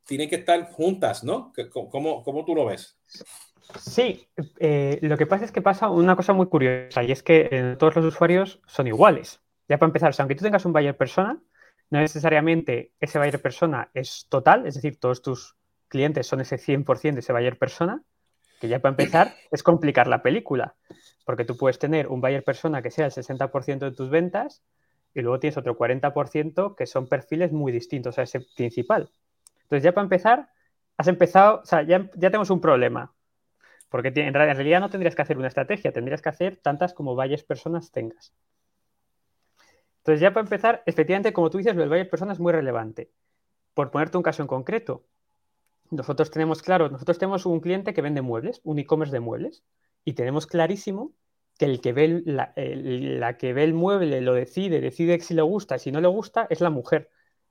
[0.06, 1.54] tienen que estar juntas, ¿no?
[1.92, 2.98] ¿Cómo, cómo tú lo ves?
[3.80, 4.28] Sí,
[4.60, 7.96] eh, lo que pasa es que pasa una cosa muy curiosa y es que todos
[7.96, 9.42] los usuarios son iguales.
[9.68, 11.40] Ya para empezar, aunque tú tengas un buyer persona,
[11.92, 15.56] no necesariamente ese buyer persona es total, es decir, todos tus
[15.88, 18.04] clientes son ese 100% de ese buyer persona,
[18.60, 20.76] que ya para empezar es complicar la película.
[21.26, 24.64] Porque tú puedes tener un buyer persona que sea el 60% de tus ventas
[25.14, 29.10] y luego tienes otro 40% que son perfiles muy distintos a ese principal.
[29.64, 30.50] Entonces, ya para empezar,
[30.98, 33.14] has empezado, o sea, ya, tenemos un problema.
[33.90, 37.44] Porque en realidad no tendrías que hacer una estrategia, tendrías que hacer tantas como buyers
[37.44, 38.34] personas tengas.
[40.00, 43.12] Entonces, ya para empezar, efectivamente, como tú dices, lo del buyer persona es muy relevante.
[43.74, 45.06] Por ponerte un caso en concreto,
[45.92, 49.64] nosotros tenemos claro, nosotros tenemos un cliente que vende muebles, un e-commerce de muebles
[50.06, 51.14] y tenemos clarísimo
[51.58, 55.78] que el que ve la, que ve el mueble lo decide, decide si le gusta,
[55.78, 57.10] si no le gusta, es la mujer,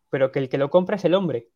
[0.09, 1.51] pero que el que lo compra es el hombre.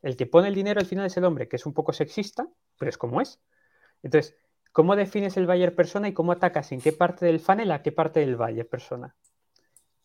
[0.00, 2.48] El que pone el dinero al final es el hombre, que es un poco sexista,
[2.78, 3.40] pero es como es.
[4.02, 4.36] Entonces,
[4.72, 7.92] ¿cómo defines el buyer persona y cómo atacas en qué parte del funnel a qué
[7.92, 9.14] parte del buyer persona?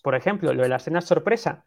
[0.02, 1.66] Por ejemplo, lo de la cena sorpresa.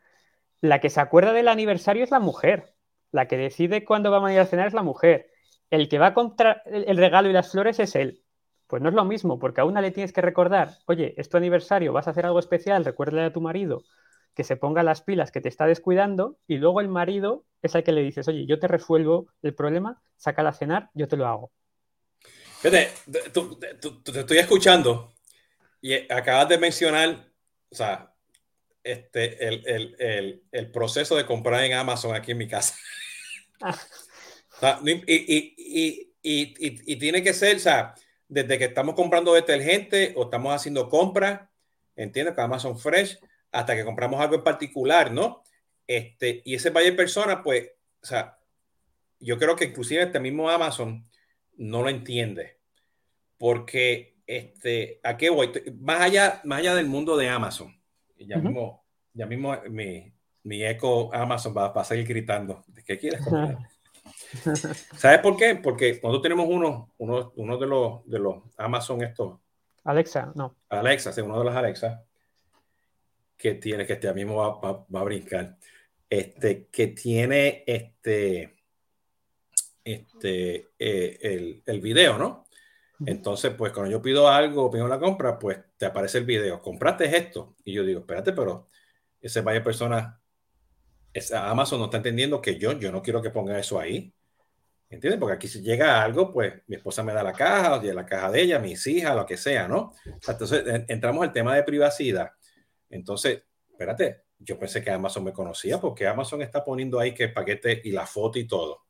[0.61, 2.76] La que se acuerda del aniversario es la mujer.
[3.17, 5.31] La que decide cuándo va a ir a cenar es la mujer
[5.71, 8.23] el que va a comprar el regalo y las flores es él.
[8.67, 11.39] Pues no es lo mismo, porque a una le tienes que recordar, oye, es tu
[11.39, 13.85] aniversario, vas a hacer algo especial, recuérdale a tu marido
[14.35, 17.85] que se ponga las pilas, que te está descuidando, y luego el marido es al
[17.85, 21.27] que le dices, oye, yo te resuelvo el problema, sácala a cenar, yo te lo
[21.27, 21.53] hago.
[22.61, 22.91] Fíjate,
[24.05, 25.15] te estoy escuchando
[25.81, 27.31] y acabas de mencionar,
[27.71, 28.13] o sea,
[28.87, 32.77] este, el, proceso de comprar en Amazon aquí en mi casa.
[33.61, 34.81] Ah.
[34.85, 37.95] Y, y, tiene que ser, o sea,
[38.29, 41.49] desde que estamos comprando detergente o estamos haciendo compras,
[41.95, 43.19] entiendes, que Amazon Fresh,
[43.53, 45.43] hasta que compramos algo en particular, ¿no?
[45.87, 47.71] Este, y ese valle persona, pues,
[48.03, 48.39] o sea,
[49.21, 51.09] yo creo que inclusive este mismo Amazon
[51.57, 52.59] no lo entiende.
[53.39, 55.53] Porque, este, ¿a qué voy?
[55.79, 57.79] Más allá, más allá del mundo de Amazon,
[58.19, 60.13] ya mismo, ya mismo mi,
[60.47, 63.59] mi eco Amazon va, a seguir gritando, ¿de qué quieres comprar?
[64.97, 65.57] ¿Sabes por qué?
[65.57, 69.41] Porque nosotros tenemos uno, uno, uno de, los, de los Amazon estos.
[69.83, 70.55] Alexa, no.
[70.69, 72.05] Alexa, sí, uno de los Alexa,
[73.37, 75.57] que tiene, que este mismo va, va, a brincar,
[76.09, 78.55] este, que tiene este,
[79.83, 82.47] este, eh, el, el, video, ¿no?
[83.05, 86.63] Entonces, pues cuando yo pido algo, pido la compra, pues te aparece el video.
[86.63, 87.57] Compraste esto.
[87.65, 88.69] Y yo digo, espérate, pero
[89.21, 89.63] ese vaya
[91.33, 94.13] Amazon no está entendiendo que yo, yo no quiero que ponga eso ahí.
[94.89, 95.19] ¿Entiendes?
[95.19, 98.31] Porque aquí si llega algo, pues mi esposa me da la caja, o la caja
[98.31, 99.93] de ella, mis hijas, lo que sea, ¿no?
[100.29, 102.31] entonces entramos al tema de privacidad.
[102.89, 107.33] Entonces, espérate, yo pensé que Amazon me conocía porque Amazon está poniendo ahí que el
[107.33, 108.83] paquete y la foto y todo.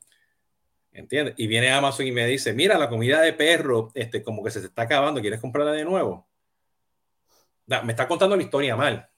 [0.92, 1.34] ¿Entiendes?
[1.38, 4.60] Y viene Amazon y me dice, mira, la comida de perro, este, como que se
[4.60, 6.28] te está acabando, ¿quieres comprarla de nuevo?
[7.66, 9.08] me está contando la historia mal.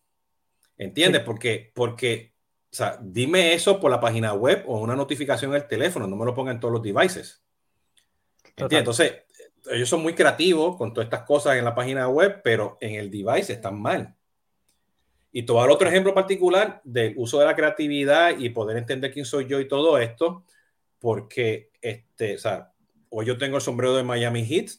[0.76, 1.22] ¿Entiendes?
[1.22, 2.34] Porque, porque
[2.70, 6.16] o sea, dime eso por la página web o una notificación en el teléfono, no
[6.16, 7.42] me lo pongan en todos los devices.
[8.56, 9.22] Entonces,
[9.70, 13.10] ellos son muy creativos con todas estas cosas en la página web, pero en el
[13.10, 14.14] device están mal.
[15.32, 19.46] Y tomar otro ejemplo particular del uso de la creatividad y poder entender quién soy
[19.46, 20.44] yo y todo esto,
[20.98, 22.72] porque este, o sea,
[23.10, 24.70] hoy yo tengo el sombrero de Miami Heat,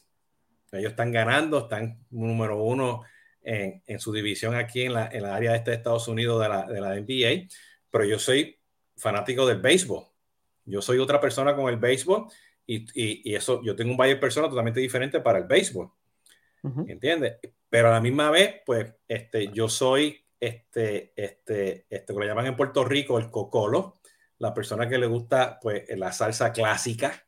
[0.72, 3.02] ellos están ganando, están número uno
[3.42, 6.48] en, en su división aquí en la, en la, área este de Estados Unidos de
[6.48, 7.48] la, de la NBA,
[7.90, 8.58] pero yo soy
[8.96, 10.04] fanático del béisbol.
[10.64, 12.26] Yo soy otra persona con el béisbol
[12.66, 15.90] y, y, y eso, yo tengo un valle de persona totalmente diferente para el béisbol.
[16.62, 16.90] Uh -huh.
[16.90, 17.38] ¿Entiendes?
[17.68, 22.56] Pero a la misma vez, pues, este, yo soy, este, este, este, lo llaman en
[22.56, 24.00] Puerto Rico el cocolo,
[24.38, 27.26] la persona que le gusta, pues, la salsa clásica,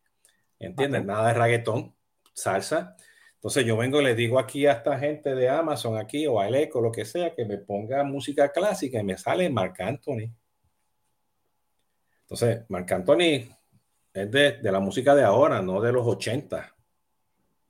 [0.59, 1.01] ¿entiendes?
[1.01, 1.09] Uh -huh.
[1.09, 1.95] Nada de reggaetón,
[2.35, 2.97] salsa.
[3.35, 6.49] Entonces yo vengo y le digo aquí a esta gente de Amazon aquí o a
[6.49, 10.31] Eco, lo que sea, que me ponga música clásica y me sale Marc Anthony.
[12.33, 13.45] Entonces, Marc Anthony
[14.15, 16.75] es de, de, la música de ahora, no de los 80.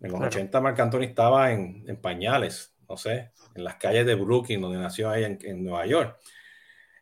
[0.02, 0.26] En los claro.
[0.26, 4.78] 80 Marc Anthony estaba en, en, pañales, no sé, en las calles de Brooklyn, donde
[4.78, 6.16] nació ahí en, en Nueva York.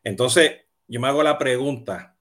[0.03, 2.15] Entonces, yo me hago la pregunta,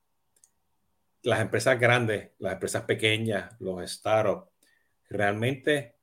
[1.23, 4.47] las empresas grandes, las empresas pequeñas, los startups,
[5.09, 5.97] realmente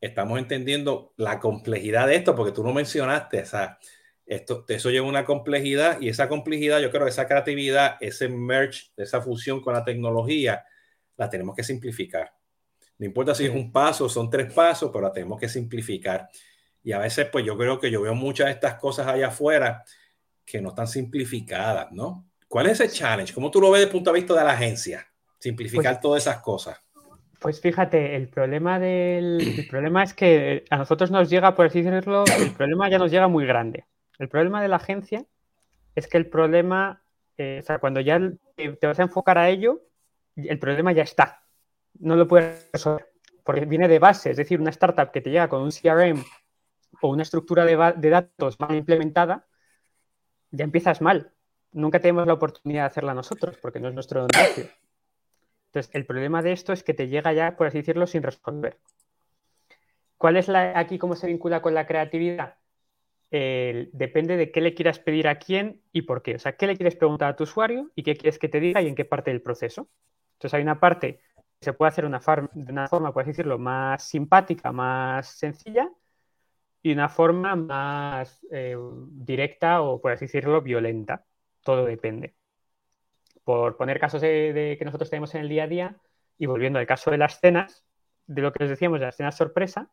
[0.00, 3.76] estamos entendiendo la complejidad de esto, porque tú no mencionaste, o sea,
[4.26, 9.20] esto, eso lleva una complejidad y esa complejidad, yo creo, esa creatividad, ese merge, esa
[9.20, 10.64] fusión con la tecnología,
[11.16, 12.32] la tenemos que simplificar.
[12.98, 16.28] No importa si es un paso, son tres pasos, pero la tenemos que simplificar.
[16.82, 19.84] Y a veces, pues yo creo que yo veo muchas de estas cosas allá afuera
[20.44, 22.26] que no están simplificadas, ¿no?
[22.46, 23.34] ¿Cuál es ese challenge?
[23.34, 25.06] ¿Cómo tú lo ves desde el punto de vista de la agencia?
[25.38, 26.80] Simplificar pues, todas esas cosas.
[27.40, 31.82] Pues fíjate, el problema del el problema es que a nosotros nos llega, por así
[31.82, 33.84] decirlo, el problema ya nos llega muy grande.
[34.18, 35.24] El problema de la agencia
[35.94, 37.02] es que el problema,
[37.36, 38.20] eh, o sea, cuando ya
[38.56, 39.82] te vas a enfocar a ello,
[40.36, 41.42] el problema ya está.
[41.98, 43.10] No lo puedes resolver.
[43.44, 46.24] Porque viene de base, es decir, una startup que te llega con un CRM
[47.02, 49.46] o una estructura de, de datos mal implementada,
[50.50, 51.32] ya empiezas mal.
[51.72, 54.70] Nunca tenemos la oportunidad de hacerla nosotros porque no es nuestro negocio.
[55.66, 58.78] Entonces, el problema de esto es que te llega ya, por así decirlo, sin resolver.
[60.16, 62.56] ¿Cuál es la, aquí cómo se vincula con la creatividad?
[63.92, 66.36] Depende de qué le quieras pedir a quién y por qué.
[66.36, 68.80] O sea, qué le quieres preguntar a tu usuario y qué quieres que te diga
[68.80, 69.88] y en qué parte del proceso.
[70.34, 71.20] Entonces, hay una parte
[71.58, 72.20] que se puede hacer una
[72.52, 75.90] de una forma, por así decirlo, más simpática, más sencilla
[76.82, 78.76] y una forma más eh,
[79.10, 81.24] directa o, por así decirlo, violenta.
[81.62, 82.34] Todo depende
[83.44, 85.96] por poner casos de, de, que nosotros tenemos en el día a día
[86.38, 87.84] y volviendo al caso de las cenas,
[88.26, 89.90] de lo que les decíamos de las cenas sorpresa,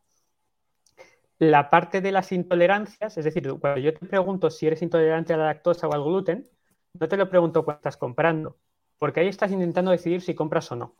[1.41, 5.37] la parte de las intolerancias, es decir, cuando yo te pregunto si eres intolerante a
[5.37, 6.47] la lactosa o al gluten,
[6.93, 8.59] no te lo pregunto cuando estás comprando,
[8.99, 10.95] porque ahí estás intentando decidir si compras o no.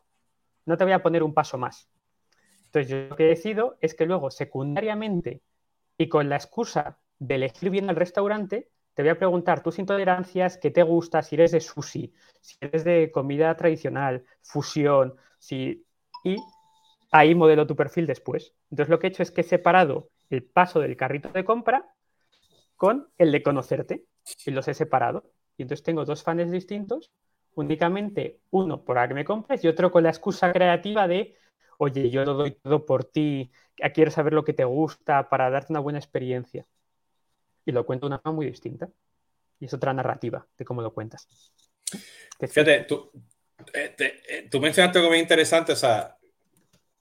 [0.66, 1.88] No te voy a poner un paso más.
[2.64, 5.42] Entonces, yo lo que decido es que luego, secundariamente,
[5.96, 10.58] y con la excusa de elegir bien el restaurante, te voy a preguntar tus intolerancias,
[10.58, 15.86] qué te gusta, si eres de sushi, si eres de comida tradicional, fusión, si...
[16.24, 16.36] y
[17.12, 18.54] ahí modelo tu perfil después.
[18.72, 21.94] Entonces lo que he hecho es que he separado el paso del carrito de compra
[22.76, 24.04] con el de conocerte
[24.44, 25.30] y los he separado.
[25.56, 27.12] Y entonces tengo dos fans distintos,
[27.54, 31.36] únicamente uno por que me compres y otro con la excusa creativa de,
[31.78, 33.50] oye, yo lo doy todo por ti,
[33.94, 36.66] quiero saber lo que te gusta para darte una buena experiencia
[37.64, 38.88] y lo cuento de una forma muy distinta.
[39.60, 41.28] Y es otra narrativa de cómo lo cuentas.
[42.40, 43.12] Fíjate, tú,
[43.72, 46.16] eh, te, eh, tú mencionaste algo muy interesante, o sea,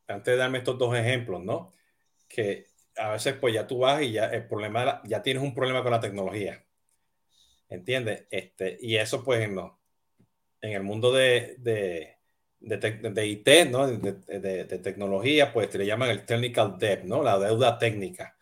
[0.07, 1.71] antes de darme estos dos ejemplos, ¿no?
[2.27, 2.70] Que
[3.01, 5.91] a veces pues ya tú vas y ya el problema, ya tienes un problema con
[5.91, 6.63] la tecnología.
[7.69, 8.25] ¿Entiendes?
[8.29, 9.79] Este, y eso pues no.
[10.61, 12.17] En el mundo de, de,
[12.59, 13.87] de, de IT, ¿no?
[13.87, 17.23] De, de, tecnología, pues te le llaman el technical debt, ¿no?
[17.23, 18.37] La deuda técnica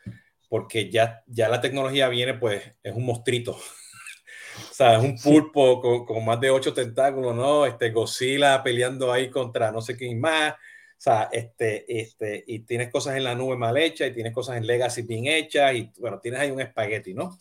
[0.49, 3.51] porque ya, ya la tecnología viene, pues, es un mostrito.
[4.71, 7.65] o sea, es un pulpo con, con, más de ocho tentáculos, ¿no?
[7.65, 10.55] Este Godzilla peleando ahí contra no sé quién más.
[10.99, 14.67] Sea, este, este, y tienes cosas en la nube mal hechas y tienes cosas en
[14.67, 17.39] Legacy bien hechas y, bueno, tienes ahí un espagueti, ¿no?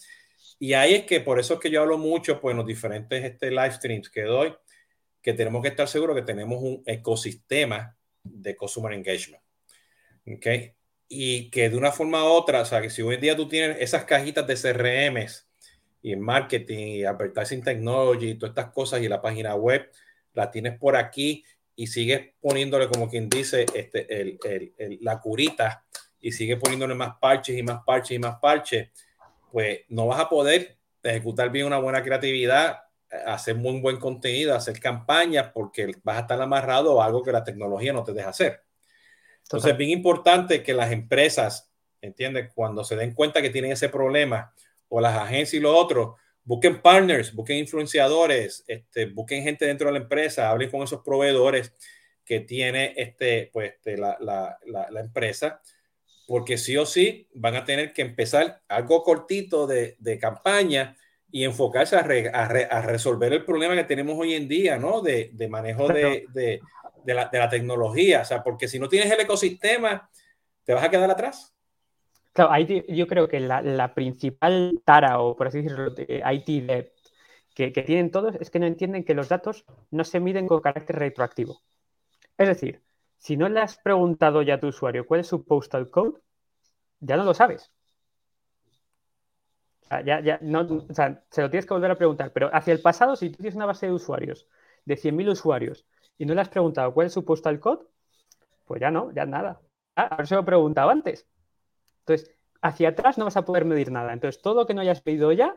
[0.59, 3.23] Y ahí es que por eso es que yo hablo mucho, pues, en los diferentes
[3.23, 4.55] este, live streams que doy,
[5.21, 9.43] que tenemos que estar seguros que tenemos un ecosistema de consumer engagement.
[10.25, 10.47] ¿Ok?
[11.09, 13.49] y que de una forma u otra, o sea, que si hoy en día tú
[13.49, 15.49] tienes esas cajitas de CRMs
[16.03, 19.91] y marketing y advertising technology y todas estas cosas y la página web,
[20.35, 21.45] la tienes por aquí
[21.79, 25.85] y sigues poniéndole como quien dice este, el, el, el, la curita
[26.19, 28.89] y sigues poniéndole más parches y más parches y más parches,
[29.53, 32.81] pues no vas a poder ejecutar bien una buena creatividad,
[33.25, 37.45] hacer muy buen contenido, hacer campañas, porque vas a estar amarrado a algo que la
[37.45, 38.65] tecnología no te deja hacer.
[39.45, 42.51] Entonces, es bien importante que las empresas, ¿entiendes?
[42.57, 44.53] Cuando se den cuenta que tienen ese problema,
[44.89, 46.17] o las agencias y los otros,
[46.49, 51.75] busquen partners, busquen influenciadores, este, busquen gente dentro de la empresa, hablen con esos proveedores
[52.25, 55.61] que tiene este, pues, este, la, la, la, empresa,
[56.27, 60.97] porque sí o sí van a tener que empezar algo cortito de, de campaña
[61.31, 65.03] y enfocarse a, a, resolver el problema que tenemos hoy en día, ¿no?
[65.03, 66.61] De, de manejo de, de,
[67.13, 70.11] la, de, la, tecnología, o sea, porque si no tienes el ecosistema,
[70.65, 71.55] te vas a quedar atrás.
[72.89, 76.93] Yo creo que la, principal tara, o por así decirlo, de IT
[77.55, 80.97] que, tienen todos es que no entienden que los datos no se miden con carácter
[80.97, 81.61] retroactivo.
[82.37, 82.83] Es decir,
[83.19, 86.21] si no le has preguntado ya a tu usuario cuál es su postal code,
[87.01, 87.73] ya no lo sabes
[90.05, 92.81] ya, ya, no, o sea, se lo tienes que volver a preguntar, pero hacia el
[92.81, 94.47] pasado, si tú tienes una base de usuarios
[94.85, 95.87] de 100.000 usuarios
[96.19, 97.87] y no le has preguntado cuál es su postal code,
[98.67, 99.61] pues ya no, ya nada.
[99.97, 101.27] Ah, ver se lo preguntado antes.
[102.09, 104.13] Entonces, hacia atrás no vas a poder medir nada.
[104.13, 105.57] Entonces, todo lo que no hayas pedido ya,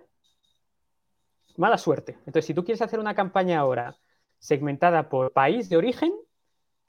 [1.58, 2.18] mala suerte.
[2.20, 3.98] Entonces, si tú quieres hacer una campaña ahora
[4.40, 6.14] segmentada por país de origen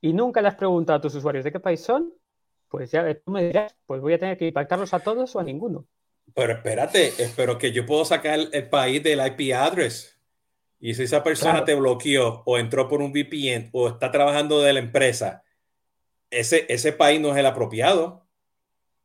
[0.01, 2.13] y nunca le has preguntado a tus usuarios de qué país son,
[2.69, 5.45] pues ya tú me dirás, pues voy a tener que impactarlos a todos o a
[5.45, 5.87] ninguno.
[6.35, 10.19] Pero espérate, espero que yo puedo sacar el país del IP address.
[10.81, 14.73] Y si esa persona te bloqueó o entró por un VPN o está trabajando de
[14.73, 15.45] la empresa,
[16.31, 18.22] ese, ese país no es el apropiado.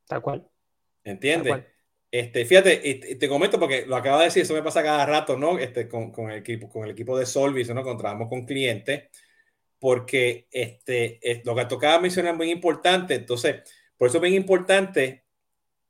[0.07, 0.47] Tal cual.
[1.03, 1.63] ¿Entiendes?
[2.09, 5.37] Este, fíjate, y, te comento porque lo acaba de decir, eso me pasa cada rato,
[5.37, 5.59] ¿no?
[5.59, 7.83] Este, con, con el equipo, con el equipo de Solvis, ¿no?
[7.83, 9.09] Cuando trabajamos con clientes,
[9.79, 13.15] porque este, lo que tocaba mencionar es muy importante.
[13.15, 13.57] Entonces,
[13.97, 15.25] por eso es bien importante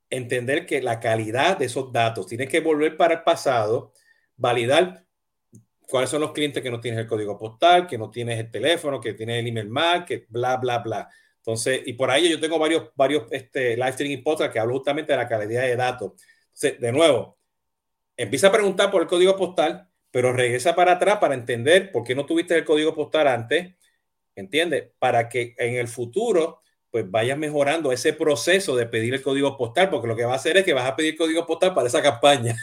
[0.09, 3.93] entender que la calidad de esos datos, tiene que volver para el pasado,
[4.35, 5.05] validar
[5.87, 8.99] cuáles son los clientes que no tienes el código postal, que no tienes el teléfono,
[8.99, 11.09] que tienes el email mal, que bla, bla, bla.
[11.47, 15.13] Entonces, y por ahí yo tengo varios, varios este, live streaming podcast que hablo justamente
[15.13, 16.11] de la calidad de datos.
[16.47, 17.37] Entonces, de nuevo,
[18.17, 22.15] empieza a preguntar por el código postal, pero regresa para atrás para entender por qué
[22.15, 23.75] no tuviste el código postal antes,
[24.35, 24.89] ¿entiendes?
[24.99, 26.59] Para que en el futuro
[26.91, 30.35] pues vayas mejorando ese proceso de pedir el código postal, porque lo que va a
[30.35, 32.57] hacer es que vas a pedir código postal para esa campaña.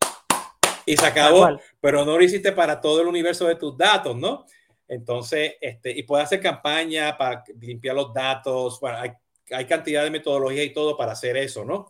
[0.86, 4.44] y se acabó, pero no lo hiciste para todo el universo de tus datos, ¿no?
[4.88, 9.12] Entonces, este, y puedes hacer campaña para limpiar los datos, hay,
[9.50, 11.86] hay, cantidad de metodología y todo para hacer eso, ¿no?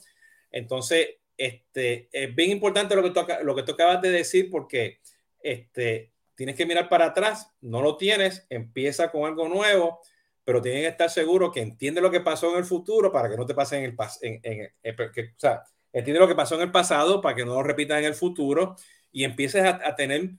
[0.50, 4.98] Entonces, este, es bien importante lo que, toca, lo que tú acabas de decir porque
[5.40, 10.00] este, tienes que mirar para atrás, no lo tienes, empieza con algo nuevo,
[10.44, 13.36] pero tienen que estar seguros que entiende lo que pasó en el futuro para que
[13.36, 14.26] no te pase en el pasado.
[14.26, 18.06] o sea, entiende lo que pasó en el pasado para que no lo repitas en
[18.06, 18.74] el futuro
[19.12, 20.30] y empieces a, tener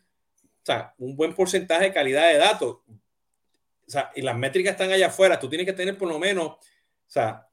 [0.61, 2.77] o sea, un buen porcentaje de calidad de datos.
[2.87, 5.39] O sea, y las métricas están allá afuera.
[5.39, 6.59] Tú tienes que tener por lo menos, o
[7.07, 7.49] sea,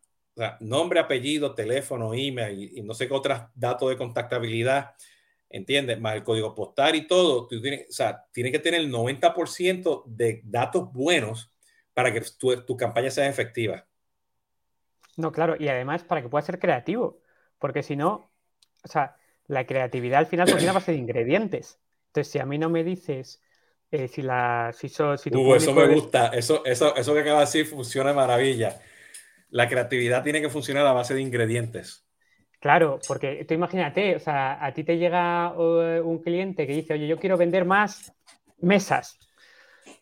[0.60, 4.94] nombre, apellido, teléfono, email y, no sé qué otros datos de contactabilidad,
[5.48, 5.98] ¿entiendes?
[5.98, 7.46] Más el código postal y todo.
[7.48, 11.50] Tú tienes, o sea, tienes que tener el 90% de datos buenos
[11.94, 12.22] para que
[12.66, 13.86] tu, campaña sea efectiva.
[15.16, 17.22] No, claro, y además para que pueda ser creativo,
[17.58, 18.30] porque si no,
[18.84, 19.16] o sea,
[19.46, 21.78] la creatividad al final funciona a base de ingredientes.
[22.16, 23.42] Entonces, si a mí no me dices
[23.90, 27.40] eh, si la si, so, si uh, eso me gusta, eso, eso, eso que acaba
[27.40, 28.80] de decir funciona de maravilla.
[29.50, 32.06] La creatividad tiene que funcionar a base de ingredientes.
[32.58, 36.94] Claro, porque tú imagínate, o sea, a ti te llega uh, un cliente que dice,
[36.94, 38.14] oye, yo quiero vender más
[38.60, 39.18] mesas.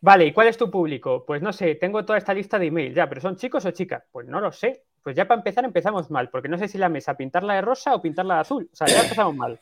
[0.01, 1.25] Vale, ¿y cuál es tu público?
[1.27, 4.05] Pues no sé, tengo toda esta lista de email, ya, pero ¿son chicos o chicas?
[4.13, 4.85] Pues no lo sé.
[5.03, 7.93] Pues ya para empezar empezamos mal, porque no sé si la mesa pintarla de rosa
[7.93, 8.71] o pintarla de azul.
[8.73, 9.61] O sea, ya empezamos mal.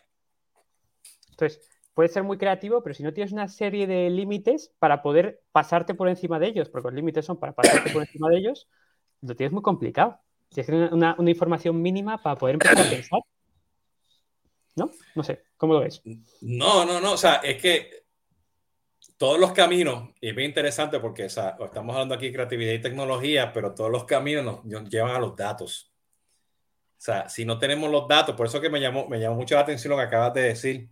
[1.30, 5.42] Entonces, puede ser muy creativo, pero si no tienes una serie de límites para poder
[5.52, 8.68] pasarte por encima de ellos, porque los límites son para pasarte por encima de ellos,
[9.20, 10.18] lo tienes muy complicado.
[10.48, 13.20] Tienes que tener una, información mínima para poder empezar a pensar.
[14.74, 14.90] ¿No?
[15.14, 16.02] No sé, ¿cómo lo ves?
[16.40, 17.12] No, no, no.
[17.12, 18.02] O sea, es que
[19.16, 23.52] todos los caminos, y es bien interesante porque estamos hablando aquí de creatividad y tecnología,
[23.52, 25.92] pero todos los caminos nos, llevan a los datos.
[26.98, 29.54] O sea, si no tenemos los datos, por eso que me llamó, me llamó mucho
[29.54, 30.88] la atención lo que acabas de decir.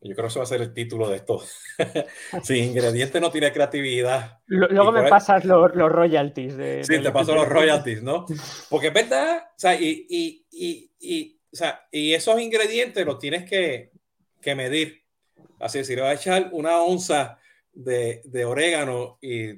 [0.00, 1.42] Yo creo que eso va a ser el título de esto.
[2.42, 4.40] Sin ingredientes no tiene creatividad.
[4.46, 6.56] Luego me pasas los, royalties.
[6.56, 8.26] De, sí, te paso los royalties, ¿no?
[8.68, 13.18] Porque es verdad, o sea, y, y, y, y, o sea, y esos ingredientes los
[13.18, 13.90] tienes que,
[14.40, 15.02] que medir.
[15.58, 17.38] Así es, si le va a echar una onza
[17.72, 19.54] de, de, orégano y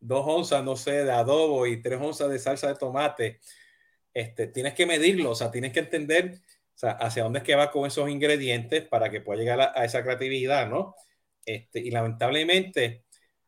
[0.00, 3.40] dos onzas, no sé, de adobo y tres onzas de salsa de tomate,
[4.14, 6.40] este, tienes que medirlo, o sea, tienes que entender
[6.82, 10.02] sea, hacia dónde es que va con esos ingredientes para que pueda llegar a, esa
[10.02, 10.94] creatividad, ¿no?
[11.44, 13.04] Este, y lamentablemente,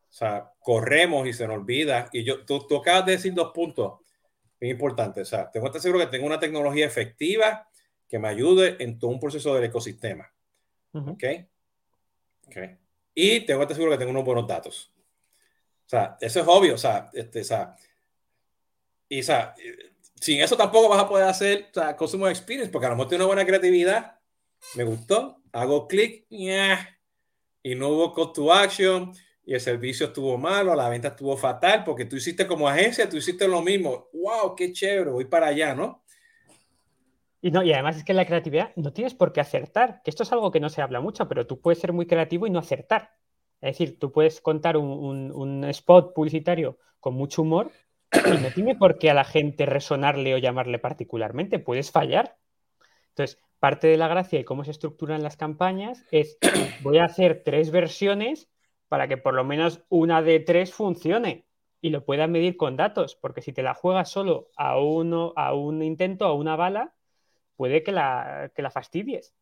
[0.09, 2.09] o sea, corremos y se nos olvida.
[2.13, 3.99] Y yo, tú, tú acabas de decir dos puntos
[4.61, 5.23] muy importantes.
[5.23, 7.67] O sea, tengo que estar seguro que tengo una tecnología efectiva
[8.07, 10.31] que me ayude en todo un proceso del ecosistema.
[10.93, 11.23] ¿Ok?
[12.47, 12.57] Ok.
[13.13, 14.93] Y tengo que estar seguro que tengo unos buenos datos.
[15.85, 16.75] O sea, eso es obvio.
[16.75, 17.75] O sea, este, o sea,
[19.09, 19.53] y o sea,
[20.19, 23.09] sin eso tampoco vas a poder hacer o sea, Customer Experience, porque a lo mejor
[23.09, 24.19] tiene una buena creatividad,
[24.75, 29.13] me gustó, hago clic, y no hubo call to action,
[29.45, 33.17] y el servicio estuvo malo, la venta estuvo fatal, porque tú hiciste como agencia, tú
[33.17, 34.09] hiciste lo mismo.
[34.13, 34.55] ¡Wow!
[34.55, 35.11] ¡Qué chévere!
[35.11, 36.03] Voy para allá, ¿no?
[37.41, 40.23] Y, no, y además es que la creatividad no tienes por qué acertar, que esto
[40.23, 42.57] es algo que no se habla mucho, pero tú puedes ser muy creativo y no
[42.57, 43.11] acertar.
[43.61, 47.71] Es decir, tú puedes contar un, un spot publicitario con mucho humor
[48.41, 52.37] no tiene por qué a la gente resonarle o llamarle particularmente, puedes fallar.
[53.09, 56.37] Entonces, parte de la gracia y cómo se estructuran las campañas es,
[56.81, 58.49] voy a hacer tres versiones
[58.87, 61.45] para que por lo menos una de tres funcione
[61.81, 65.53] y lo puedas medir con datos, porque si te la juegas solo a, uno, a
[65.53, 66.93] un intento, a una bala,
[67.55, 69.35] puede que la, que la fastidies,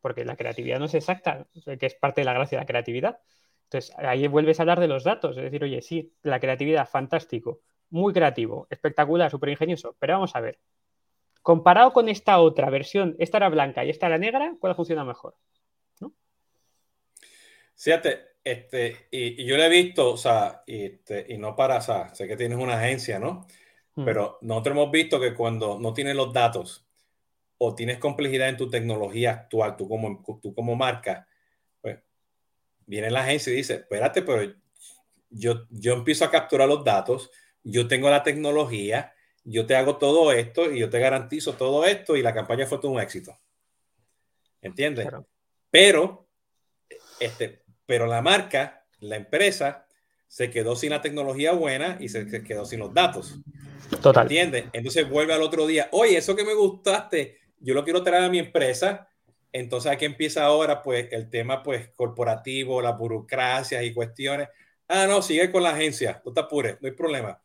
[0.00, 1.46] porque la creatividad no es exacta,
[1.78, 3.20] que es parte de la gracia de la creatividad.
[3.64, 7.60] Entonces, ahí vuelves a hablar de los datos, es decir, oye, sí, la creatividad, fantástico,
[7.92, 10.58] muy creativo, espectacular, súper ingenioso, pero vamos a ver,
[11.42, 15.36] comparado con esta otra versión, esta era blanca y esta era negra, ¿cuál funciona mejor?
[16.00, 16.14] ¿No?
[17.76, 21.80] Fíjate, este, y, yo lo he visto, o sea, y, este, y no para, o
[21.82, 23.46] sea, sé que tienes una agencia, ¿no?
[23.94, 24.06] Hmm.
[24.06, 26.86] Pero nosotros hemos visto que cuando no tienes los datos
[27.58, 31.28] o tienes complejidad en tu tecnología actual, tú como, tú como marca,
[31.82, 31.98] pues
[32.86, 34.50] viene la agencia y dice, espérate, pero
[35.28, 37.30] yo, yo empiezo a capturar los datos,
[37.62, 42.16] yo tengo la tecnología, yo te hago todo esto y yo te garantizo todo esto
[42.16, 43.38] y la campaña fue todo un éxito.
[44.60, 45.08] ¿Entiendes?
[45.70, 46.28] Pero,
[47.18, 49.86] este, pero la marca, la empresa,
[50.28, 53.38] se quedó sin la tecnología buena y se quedó sin los datos.
[54.00, 54.22] Total.
[54.22, 54.64] ¿Entiendes?
[54.72, 58.28] Entonces vuelve al otro día, oye, eso que me gustaste, yo lo quiero traer a
[58.30, 59.08] mi empresa.
[59.52, 64.48] Entonces aquí empieza ahora pues el tema pues corporativo, la burocracia y cuestiones.
[64.94, 67.40] Ah, no, sigue con la agencia, no te apures, no hay problema.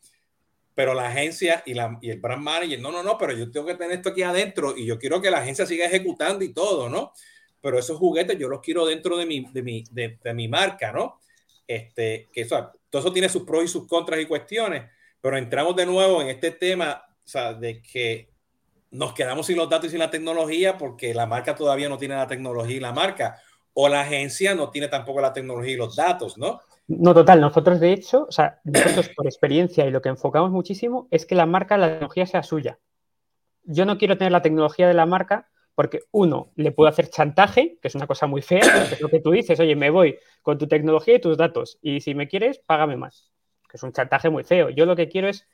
[0.76, 1.72] Pero la agencia y,
[2.10, 4.86] el brand manager, no, no, no, pero yo tengo que tener esto aquí adentro y
[4.86, 7.14] yo quiero que la agencia siga ejecutando y todo, ¿no?
[7.62, 11.20] pero esos juguetes yo los quiero dentro de mi, de mi, marca, ¿no?
[11.68, 14.90] Este, que eso, todo eso tiene sus pros y sus contras y cuestiones,
[15.20, 17.04] pero entramos de nuevo en este tema,
[17.36, 18.30] o de que
[18.92, 22.16] nos quedamos sin los datos y sin la tecnología porque la marca todavía no tiene
[22.16, 23.42] la tecnología y la marca,
[23.74, 26.62] o la agencia no tiene tampoco la tecnología y los datos, ¿no?
[26.88, 31.08] No, total, nosotros de hecho, o sea, nosotros por experiencia y lo que enfocamos muchísimo
[31.12, 32.80] es que la marca, la tecnología sea suya.
[33.64, 37.78] Yo no quiero tener la tecnología de la marca porque uno, le puedo hacer chantaje,
[37.82, 40.18] que es una cosa muy fea, que es lo que tú dices, oye, me voy
[40.42, 43.32] con tu tecnología y tus datos, y si me quieres, págame más,
[43.70, 44.70] que es un chantaje muy feo.
[44.70, 45.48] Yo lo que quiero es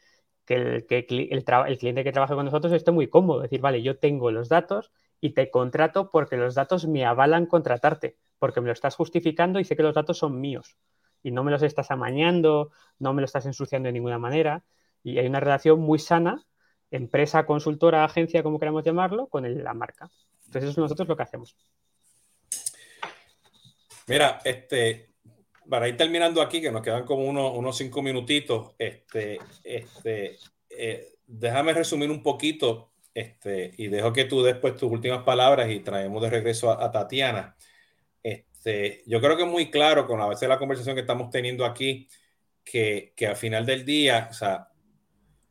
[0.45, 3.97] que el, que el, cliente que trabaja con nosotros esté muy cómodo, decir, vale, yo
[3.97, 8.73] tengo los datos y te contrato porque los datos me avalan contratarte, porque me lo
[8.73, 10.77] estás justificando y sé que los datos son míos
[11.23, 14.63] y no me los estás amañando, no me lo estás ensuciando de ninguna manera
[15.03, 16.45] y hay una relación muy sana
[16.93, 20.11] empresa, consultora, agencia, como queramos llamarlo, con la marca.
[20.45, 21.57] Entonces, eso es nosotros lo que hacemos.
[24.07, 25.13] Mira, este,
[25.67, 30.37] para ir terminando aquí, que nos quedan como unos, cinco minutitos, este, este,
[30.69, 35.79] eh, déjame resumir un poquito este, y dejo que tú después tus últimas palabras y
[35.79, 37.55] traemos de regreso a, Tatiana.
[38.65, 41.65] Este, yo creo que es muy claro con a veces la conversación que estamos teniendo
[41.65, 42.07] aquí,
[42.63, 44.69] que, que al final del día, o sea,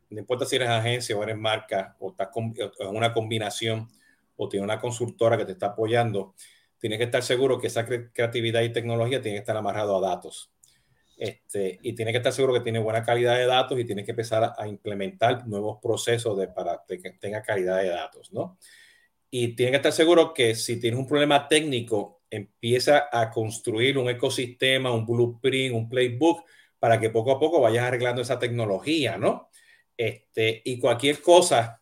[0.09, 3.87] no importa si eres agencia o eres marca o estás en una combinación
[4.35, 6.33] o tienes una consultora que te está apoyando,
[6.79, 10.51] tienes que estar seguro que esa creatividad y tecnología tiene que estar amarrado a datos.
[11.15, 14.11] Este, y tiene que estar seguro que tiene buena calidad de datos y tiene que
[14.11, 18.57] empezar a, implementar nuevos procesos de, para que tenga calidad de datos, ¿no?
[19.29, 24.09] Y tiene que estar seguro que si tienes un problema técnico, empieza a construir un
[24.09, 26.43] ecosistema, un blueprint, un playbook,
[26.79, 29.49] para que poco a poco vayas arreglando esa tecnología, ¿no?
[29.95, 31.81] Este, y cualquier cosa,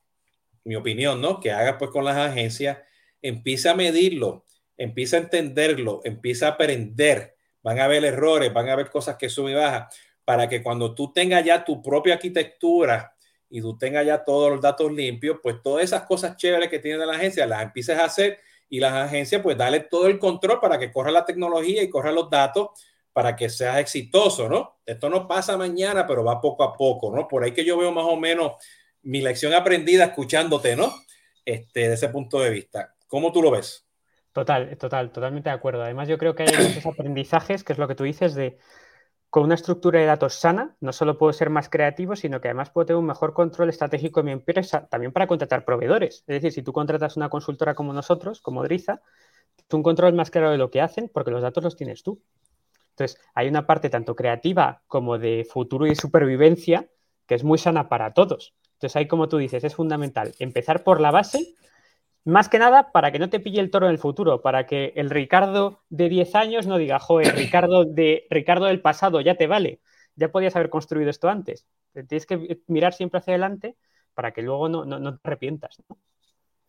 [0.65, 1.39] mi opinión, ¿no?
[1.39, 2.79] Que haga pues con las agencias,
[3.21, 4.45] empieza a medirlo,
[4.75, 7.35] empieza a entenderlo, empieza a aprender.
[7.63, 9.87] Van a haber errores, van a haber cosas que suben y bajan,
[10.25, 13.15] para que cuando tú tengas ya tu propia arquitectura
[13.49, 17.05] y tú tengas ya todos los datos limpios, pues todas esas cosas chéveres que tiene
[17.05, 18.39] la agencia las empieces a hacer
[18.71, 22.11] y las agencias pues dale todo el control para que corra la tecnología y corra
[22.13, 22.69] los datos
[23.11, 24.79] para que seas exitoso, ¿no?
[24.85, 27.27] Esto no pasa mañana, pero va poco a poco, ¿no?
[27.27, 28.53] Por ahí que yo veo más o menos
[29.03, 30.95] mi lección aprendida escuchándote, ¿no?
[31.43, 32.95] Este, de ese punto de vista.
[33.07, 33.85] ¿Cómo tú lo ves?
[34.31, 35.83] Total, total, totalmente de acuerdo.
[35.83, 38.57] Además, yo creo que hay muchos aprendizajes, que es lo que tú dices, de
[39.31, 42.69] con una estructura de datos sana, no solo puedo ser más creativo, sino que además
[42.69, 46.25] puedo tener un mejor control estratégico de mi empresa, también para contratar proveedores.
[46.27, 49.01] Es decir, si tú contratas una consultora como nosotros, como Driza,
[49.69, 52.21] tú un control más claro de lo que hacen porque los datos los tienes tú.
[52.89, 56.89] Entonces, hay una parte tanto creativa como de futuro y supervivencia
[57.25, 58.53] que es muy sana para todos.
[58.73, 61.55] Entonces, ahí como tú dices, es fundamental empezar por la base
[62.23, 64.93] más que nada para que no te pille el toro en el futuro, para que
[64.95, 69.47] el Ricardo de 10 años no diga, joder, Ricardo, de, Ricardo del pasado ya te
[69.47, 69.79] vale,
[70.15, 71.67] ya podías haber construido esto antes.
[71.93, 73.75] Tienes que mirar siempre hacia adelante
[74.13, 75.81] para que luego no, no, te arrepientas.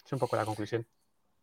[0.04, 0.86] Es un poco la conclusión.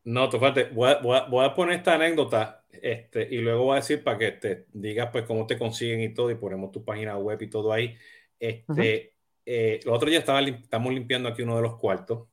[0.03, 4.17] No, tú fíjate, voy a, poner esta anécdota este, y luego voy a decir para
[4.17, 7.49] que te digas pues cómo te consiguen y todo y ponemos tu página web y
[7.49, 7.95] todo ahí.
[8.39, 9.13] Este,
[9.45, 12.27] eh, los otros días estaba, estamos limpiando aquí uno de los cuartos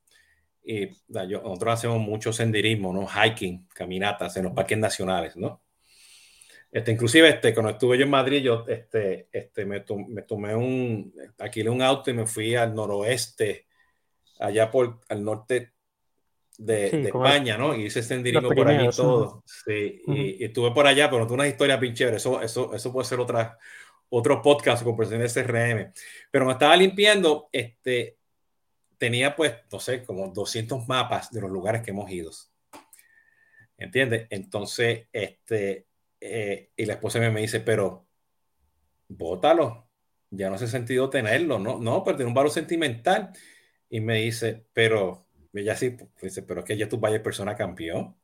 [0.68, 3.06] y nosotros hacemos mucho senderismo, ¿no?
[3.06, 5.62] Hiking, caminatas en los parques nacionales, ¿no?
[6.72, 11.14] Este, inclusive, este, cuando estuve yo en Madrid, yo este, este, me, me tomé un,
[11.38, 13.66] alquilé un auto y me fui al noroeste,
[14.40, 15.72] allá por, al norte
[16.58, 17.72] de, de España, ¿no?
[17.72, 19.44] Y hice senderismo por allí todo.
[19.46, 22.16] Sí, y, estuve por allá, pero no tuve una historia bien chévere.
[22.16, 23.56] Eso, eso, eso puede ser otra,
[24.08, 25.92] otro podcast con de CRM.
[26.28, 28.16] Pero me estaba limpiando, este,
[28.98, 32.30] tenía pues, no sé, como 200 mapas de los lugares que hemos ido.
[33.78, 34.26] ¿Entiendes?
[34.30, 35.86] Entonces, este,
[36.20, 38.06] eh, y la esposa me dice, pero
[39.08, 39.88] bótalo,
[40.30, 43.32] ya no hace sentido tenerlo, no, no, pero tiene un valor sentimental.
[43.88, 47.54] Y me dice, pero, ella sí, pues, dice, pero es que ya tú vayas persona
[47.56, 48.16] campeón.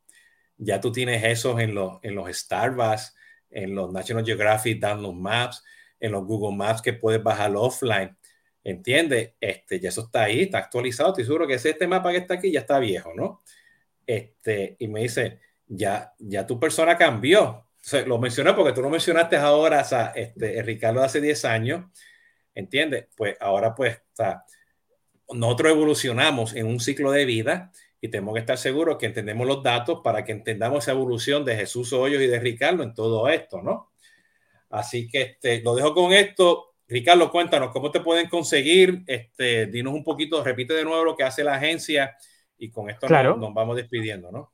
[0.56, 3.14] Ya tú tienes esos en los, en los Starbucks,
[3.50, 5.64] en los National Geographic Download Maps,
[6.00, 8.16] en los Google Maps que puedes bajar offline.
[8.64, 9.32] ¿Entiendes?
[9.40, 11.10] Este, ya eso está ahí, está actualizado.
[11.10, 13.42] Estoy seguro que este mapa que está aquí ya está viejo, ¿no?
[14.06, 17.66] Este, y me dice, ya, ya tu persona cambió.
[18.06, 21.86] lo mencioné porque tú lo mencionaste ahora, o sea, este, Ricardo hace 10 años,
[22.54, 23.06] ¿entiendes?
[23.16, 24.44] Pues ahora, pues, sea,
[25.34, 29.62] nosotros evolucionamos en un ciclo de vida y tenemos que estar seguros que entendemos los
[29.62, 33.62] datos para que entendamos esa evolución de Jesús Hoyos y de Ricardo en todo esto,
[33.62, 33.92] ¿no?
[34.70, 39.02] Así que este, lo dejo con esto Ricardo, cuéntanos cómo te pueden conseguir.
[39.06, 42.14] Este, dinos un poquito, repite de nuevo lo que hace la agencia
[42.58, 44.52] y con esto nos, vamos despidiendo, ¿no?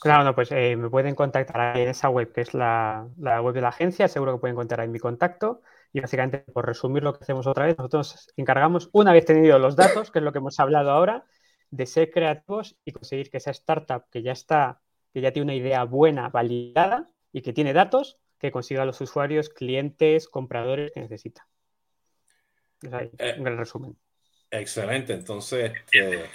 [0.00, 3.60] Claro, no, pues eh, me pueden contactar en esa web que es la, web de
[3.60, 5.62] la agencia, seguro que pueden encontrar ahí mi contacto.
[5.92, 9.58] Y básicamente, por resumir lo que hacemos otra vez, nosotros nos encargamos, una vez tenido
[9.60, 11.24] los datos, que es lo que hemos hablado ahora,
[11.70, 14.80] de ser creativos y conseguir que esa startup que ya está,
[15.14, 19.48] que ya tiene una idea buena, validada y que tiene datos, que consiga los usuarios,
[19.48, 21.46] clientes, compradores que necesita.
[22.82, 23.96] Eh, un gran resumen.
[24.50, 26.30] Excelente, entonces, este,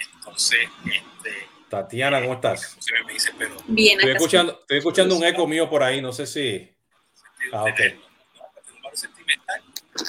[1.68, 2.76] Tatiana, ¿cómo estás?
[3.66, 6.70] Bien, estoy escuchando, estoy escuchando un eco mío por ahí, no sé si.
[7.52, 7.80] Ah, ok.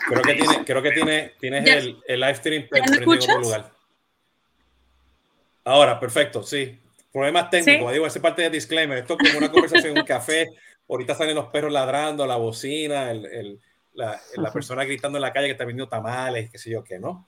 [0.07, 3.71] Creo que, tiene, creo que tiene, tienes el, el, live stream prendido en otro lugar.
[5.63, 6.79] Ahora, perfecto, sí.
[7.11, 8.97] Problemas técnicos, digo, esa parte de disclaimer.
[8.97, 10.49] Esto es como una conversación en un café.
[10.89, 13.59] Ahorita salen los perros ladrando, la bocina, el, el
[13.93, 14.19] la,
[14.51, 17.27] persona gritando en la calle que está vendiendo tamales, qué sé yo qué, ¿no?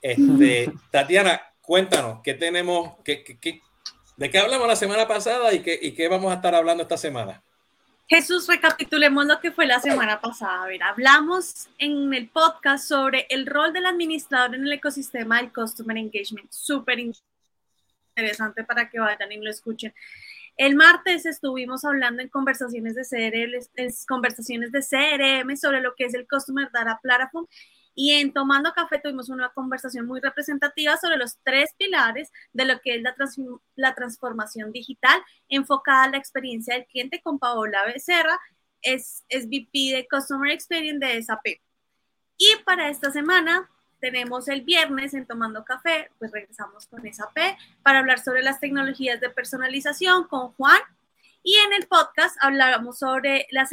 [0.00, 3.60] Este, Tatiana, cuéntanos, ¿qué tenemos, qué, qué,
[4.16, 6.96] de qué hablamos la semana pasada y qué, y qué vamos a estar hablando esta
[6.96, 7.42] semana?
[8.06, 10.64] Jesús, recapitulemos lo que fue la semana pasada.
[10.64, 15.52] A ver, hablamos en el podcast sobre el rol del administrador en el ecosistema del
[15.52, 16.50] Customer Engagement.
[16.52, 19.94] Súper interesante para que vayan y lo escuchen.
[20.56, 26.14] El martes estuvimos hablando en conversaciones de CRM, conversaciones de CRM sobre lo que es
[26.14, 27.46] el Customer Data Platform
[27.94, 32.80] y en Tomando Café tuvimos una conversación muy representativa sobre los tres pilares de lo
[32.80, 33.14] que es la,
[33.76, 38.38] la transformación digital enfocada a la experiencia del cliente con Paola Becerra,
[38.82, 41.46] es, es VP de Customer Experience de SAP.
[42.36, 43.70] Y para esta semana
[44.04, 47.38] tenemos el viernes en Tomando Café, pues regresamos con SAP
[47.82, 50.78] para hablar sobre las tecnologías de personalización con Juan.
[51.42, 53.70] Y en el podcast hablamos sobre las,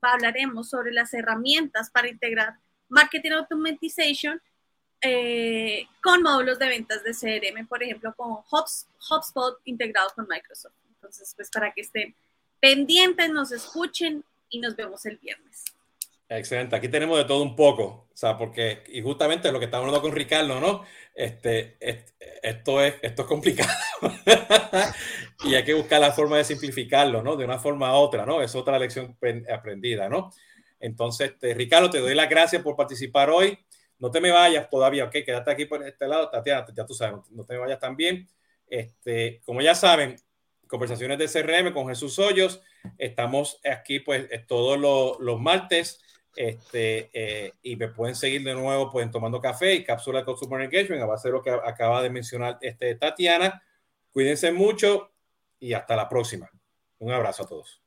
[0.00, 2.56] hablaremos sobre las herramientas para integrar
[2.88, 4.40] Marketing Automation
[5.02, 10.72] eh, con módulos de ventas de CRM, por ejemplo, con HubSpot integrados con Microsoft.
[10.88, 12.14] Entonces, pues para que estén
[12.60, 15.64] pendientes, nos escuchen y nos vemos el viernes.
[16.38, 19.86] Excelente, aquí tenemos de todo un poco, o sea, porque, y justamente lo que estamos
[19.86, 20.82] hablando con Ricardo, ¿no?
[21.14, 21.76] Este,
[22.42, 23.70] esto, es, esto es complicado
[25.44, 27.36] y hay que buscar la forma de simplificarlo, ¿no?
[27.36, 28.40] De una forma a otra, ¿no?
[28.40, 29.18] Es otra lección
[29.52, 30.30] aprendida, ¿no?
[30.80, 33.58] Entonces, este, Ricardo, te doy las gracias por participar hoy.
[33.98, 37.20] No te me vayas todavía, ok, quédate aquí por este lado, Tatiana, ya tú sabes,
[37.30, 38.26] no te me vayas también.
[38.66, 40.16] Este, como ya saben,
[40.66, 42.62] conversaciones de CRM con Jesús Hoyos,
[42.96, 46.00] estamos aquí pues todos los, los martes
[46.34, 50.62] Este, eh, y me pueden seguir de nuevo pues, Tomando Café y Cápsula de Consumer
[50.62, 53.62] Engagement, a base de lo que acaba de mencionar este, Tatiana.
[54.10, 55.12] Cuídense mucho
[55.58, 56.50] y hasta la próxima.
[56.98, 57.81] Un abrazo a todos.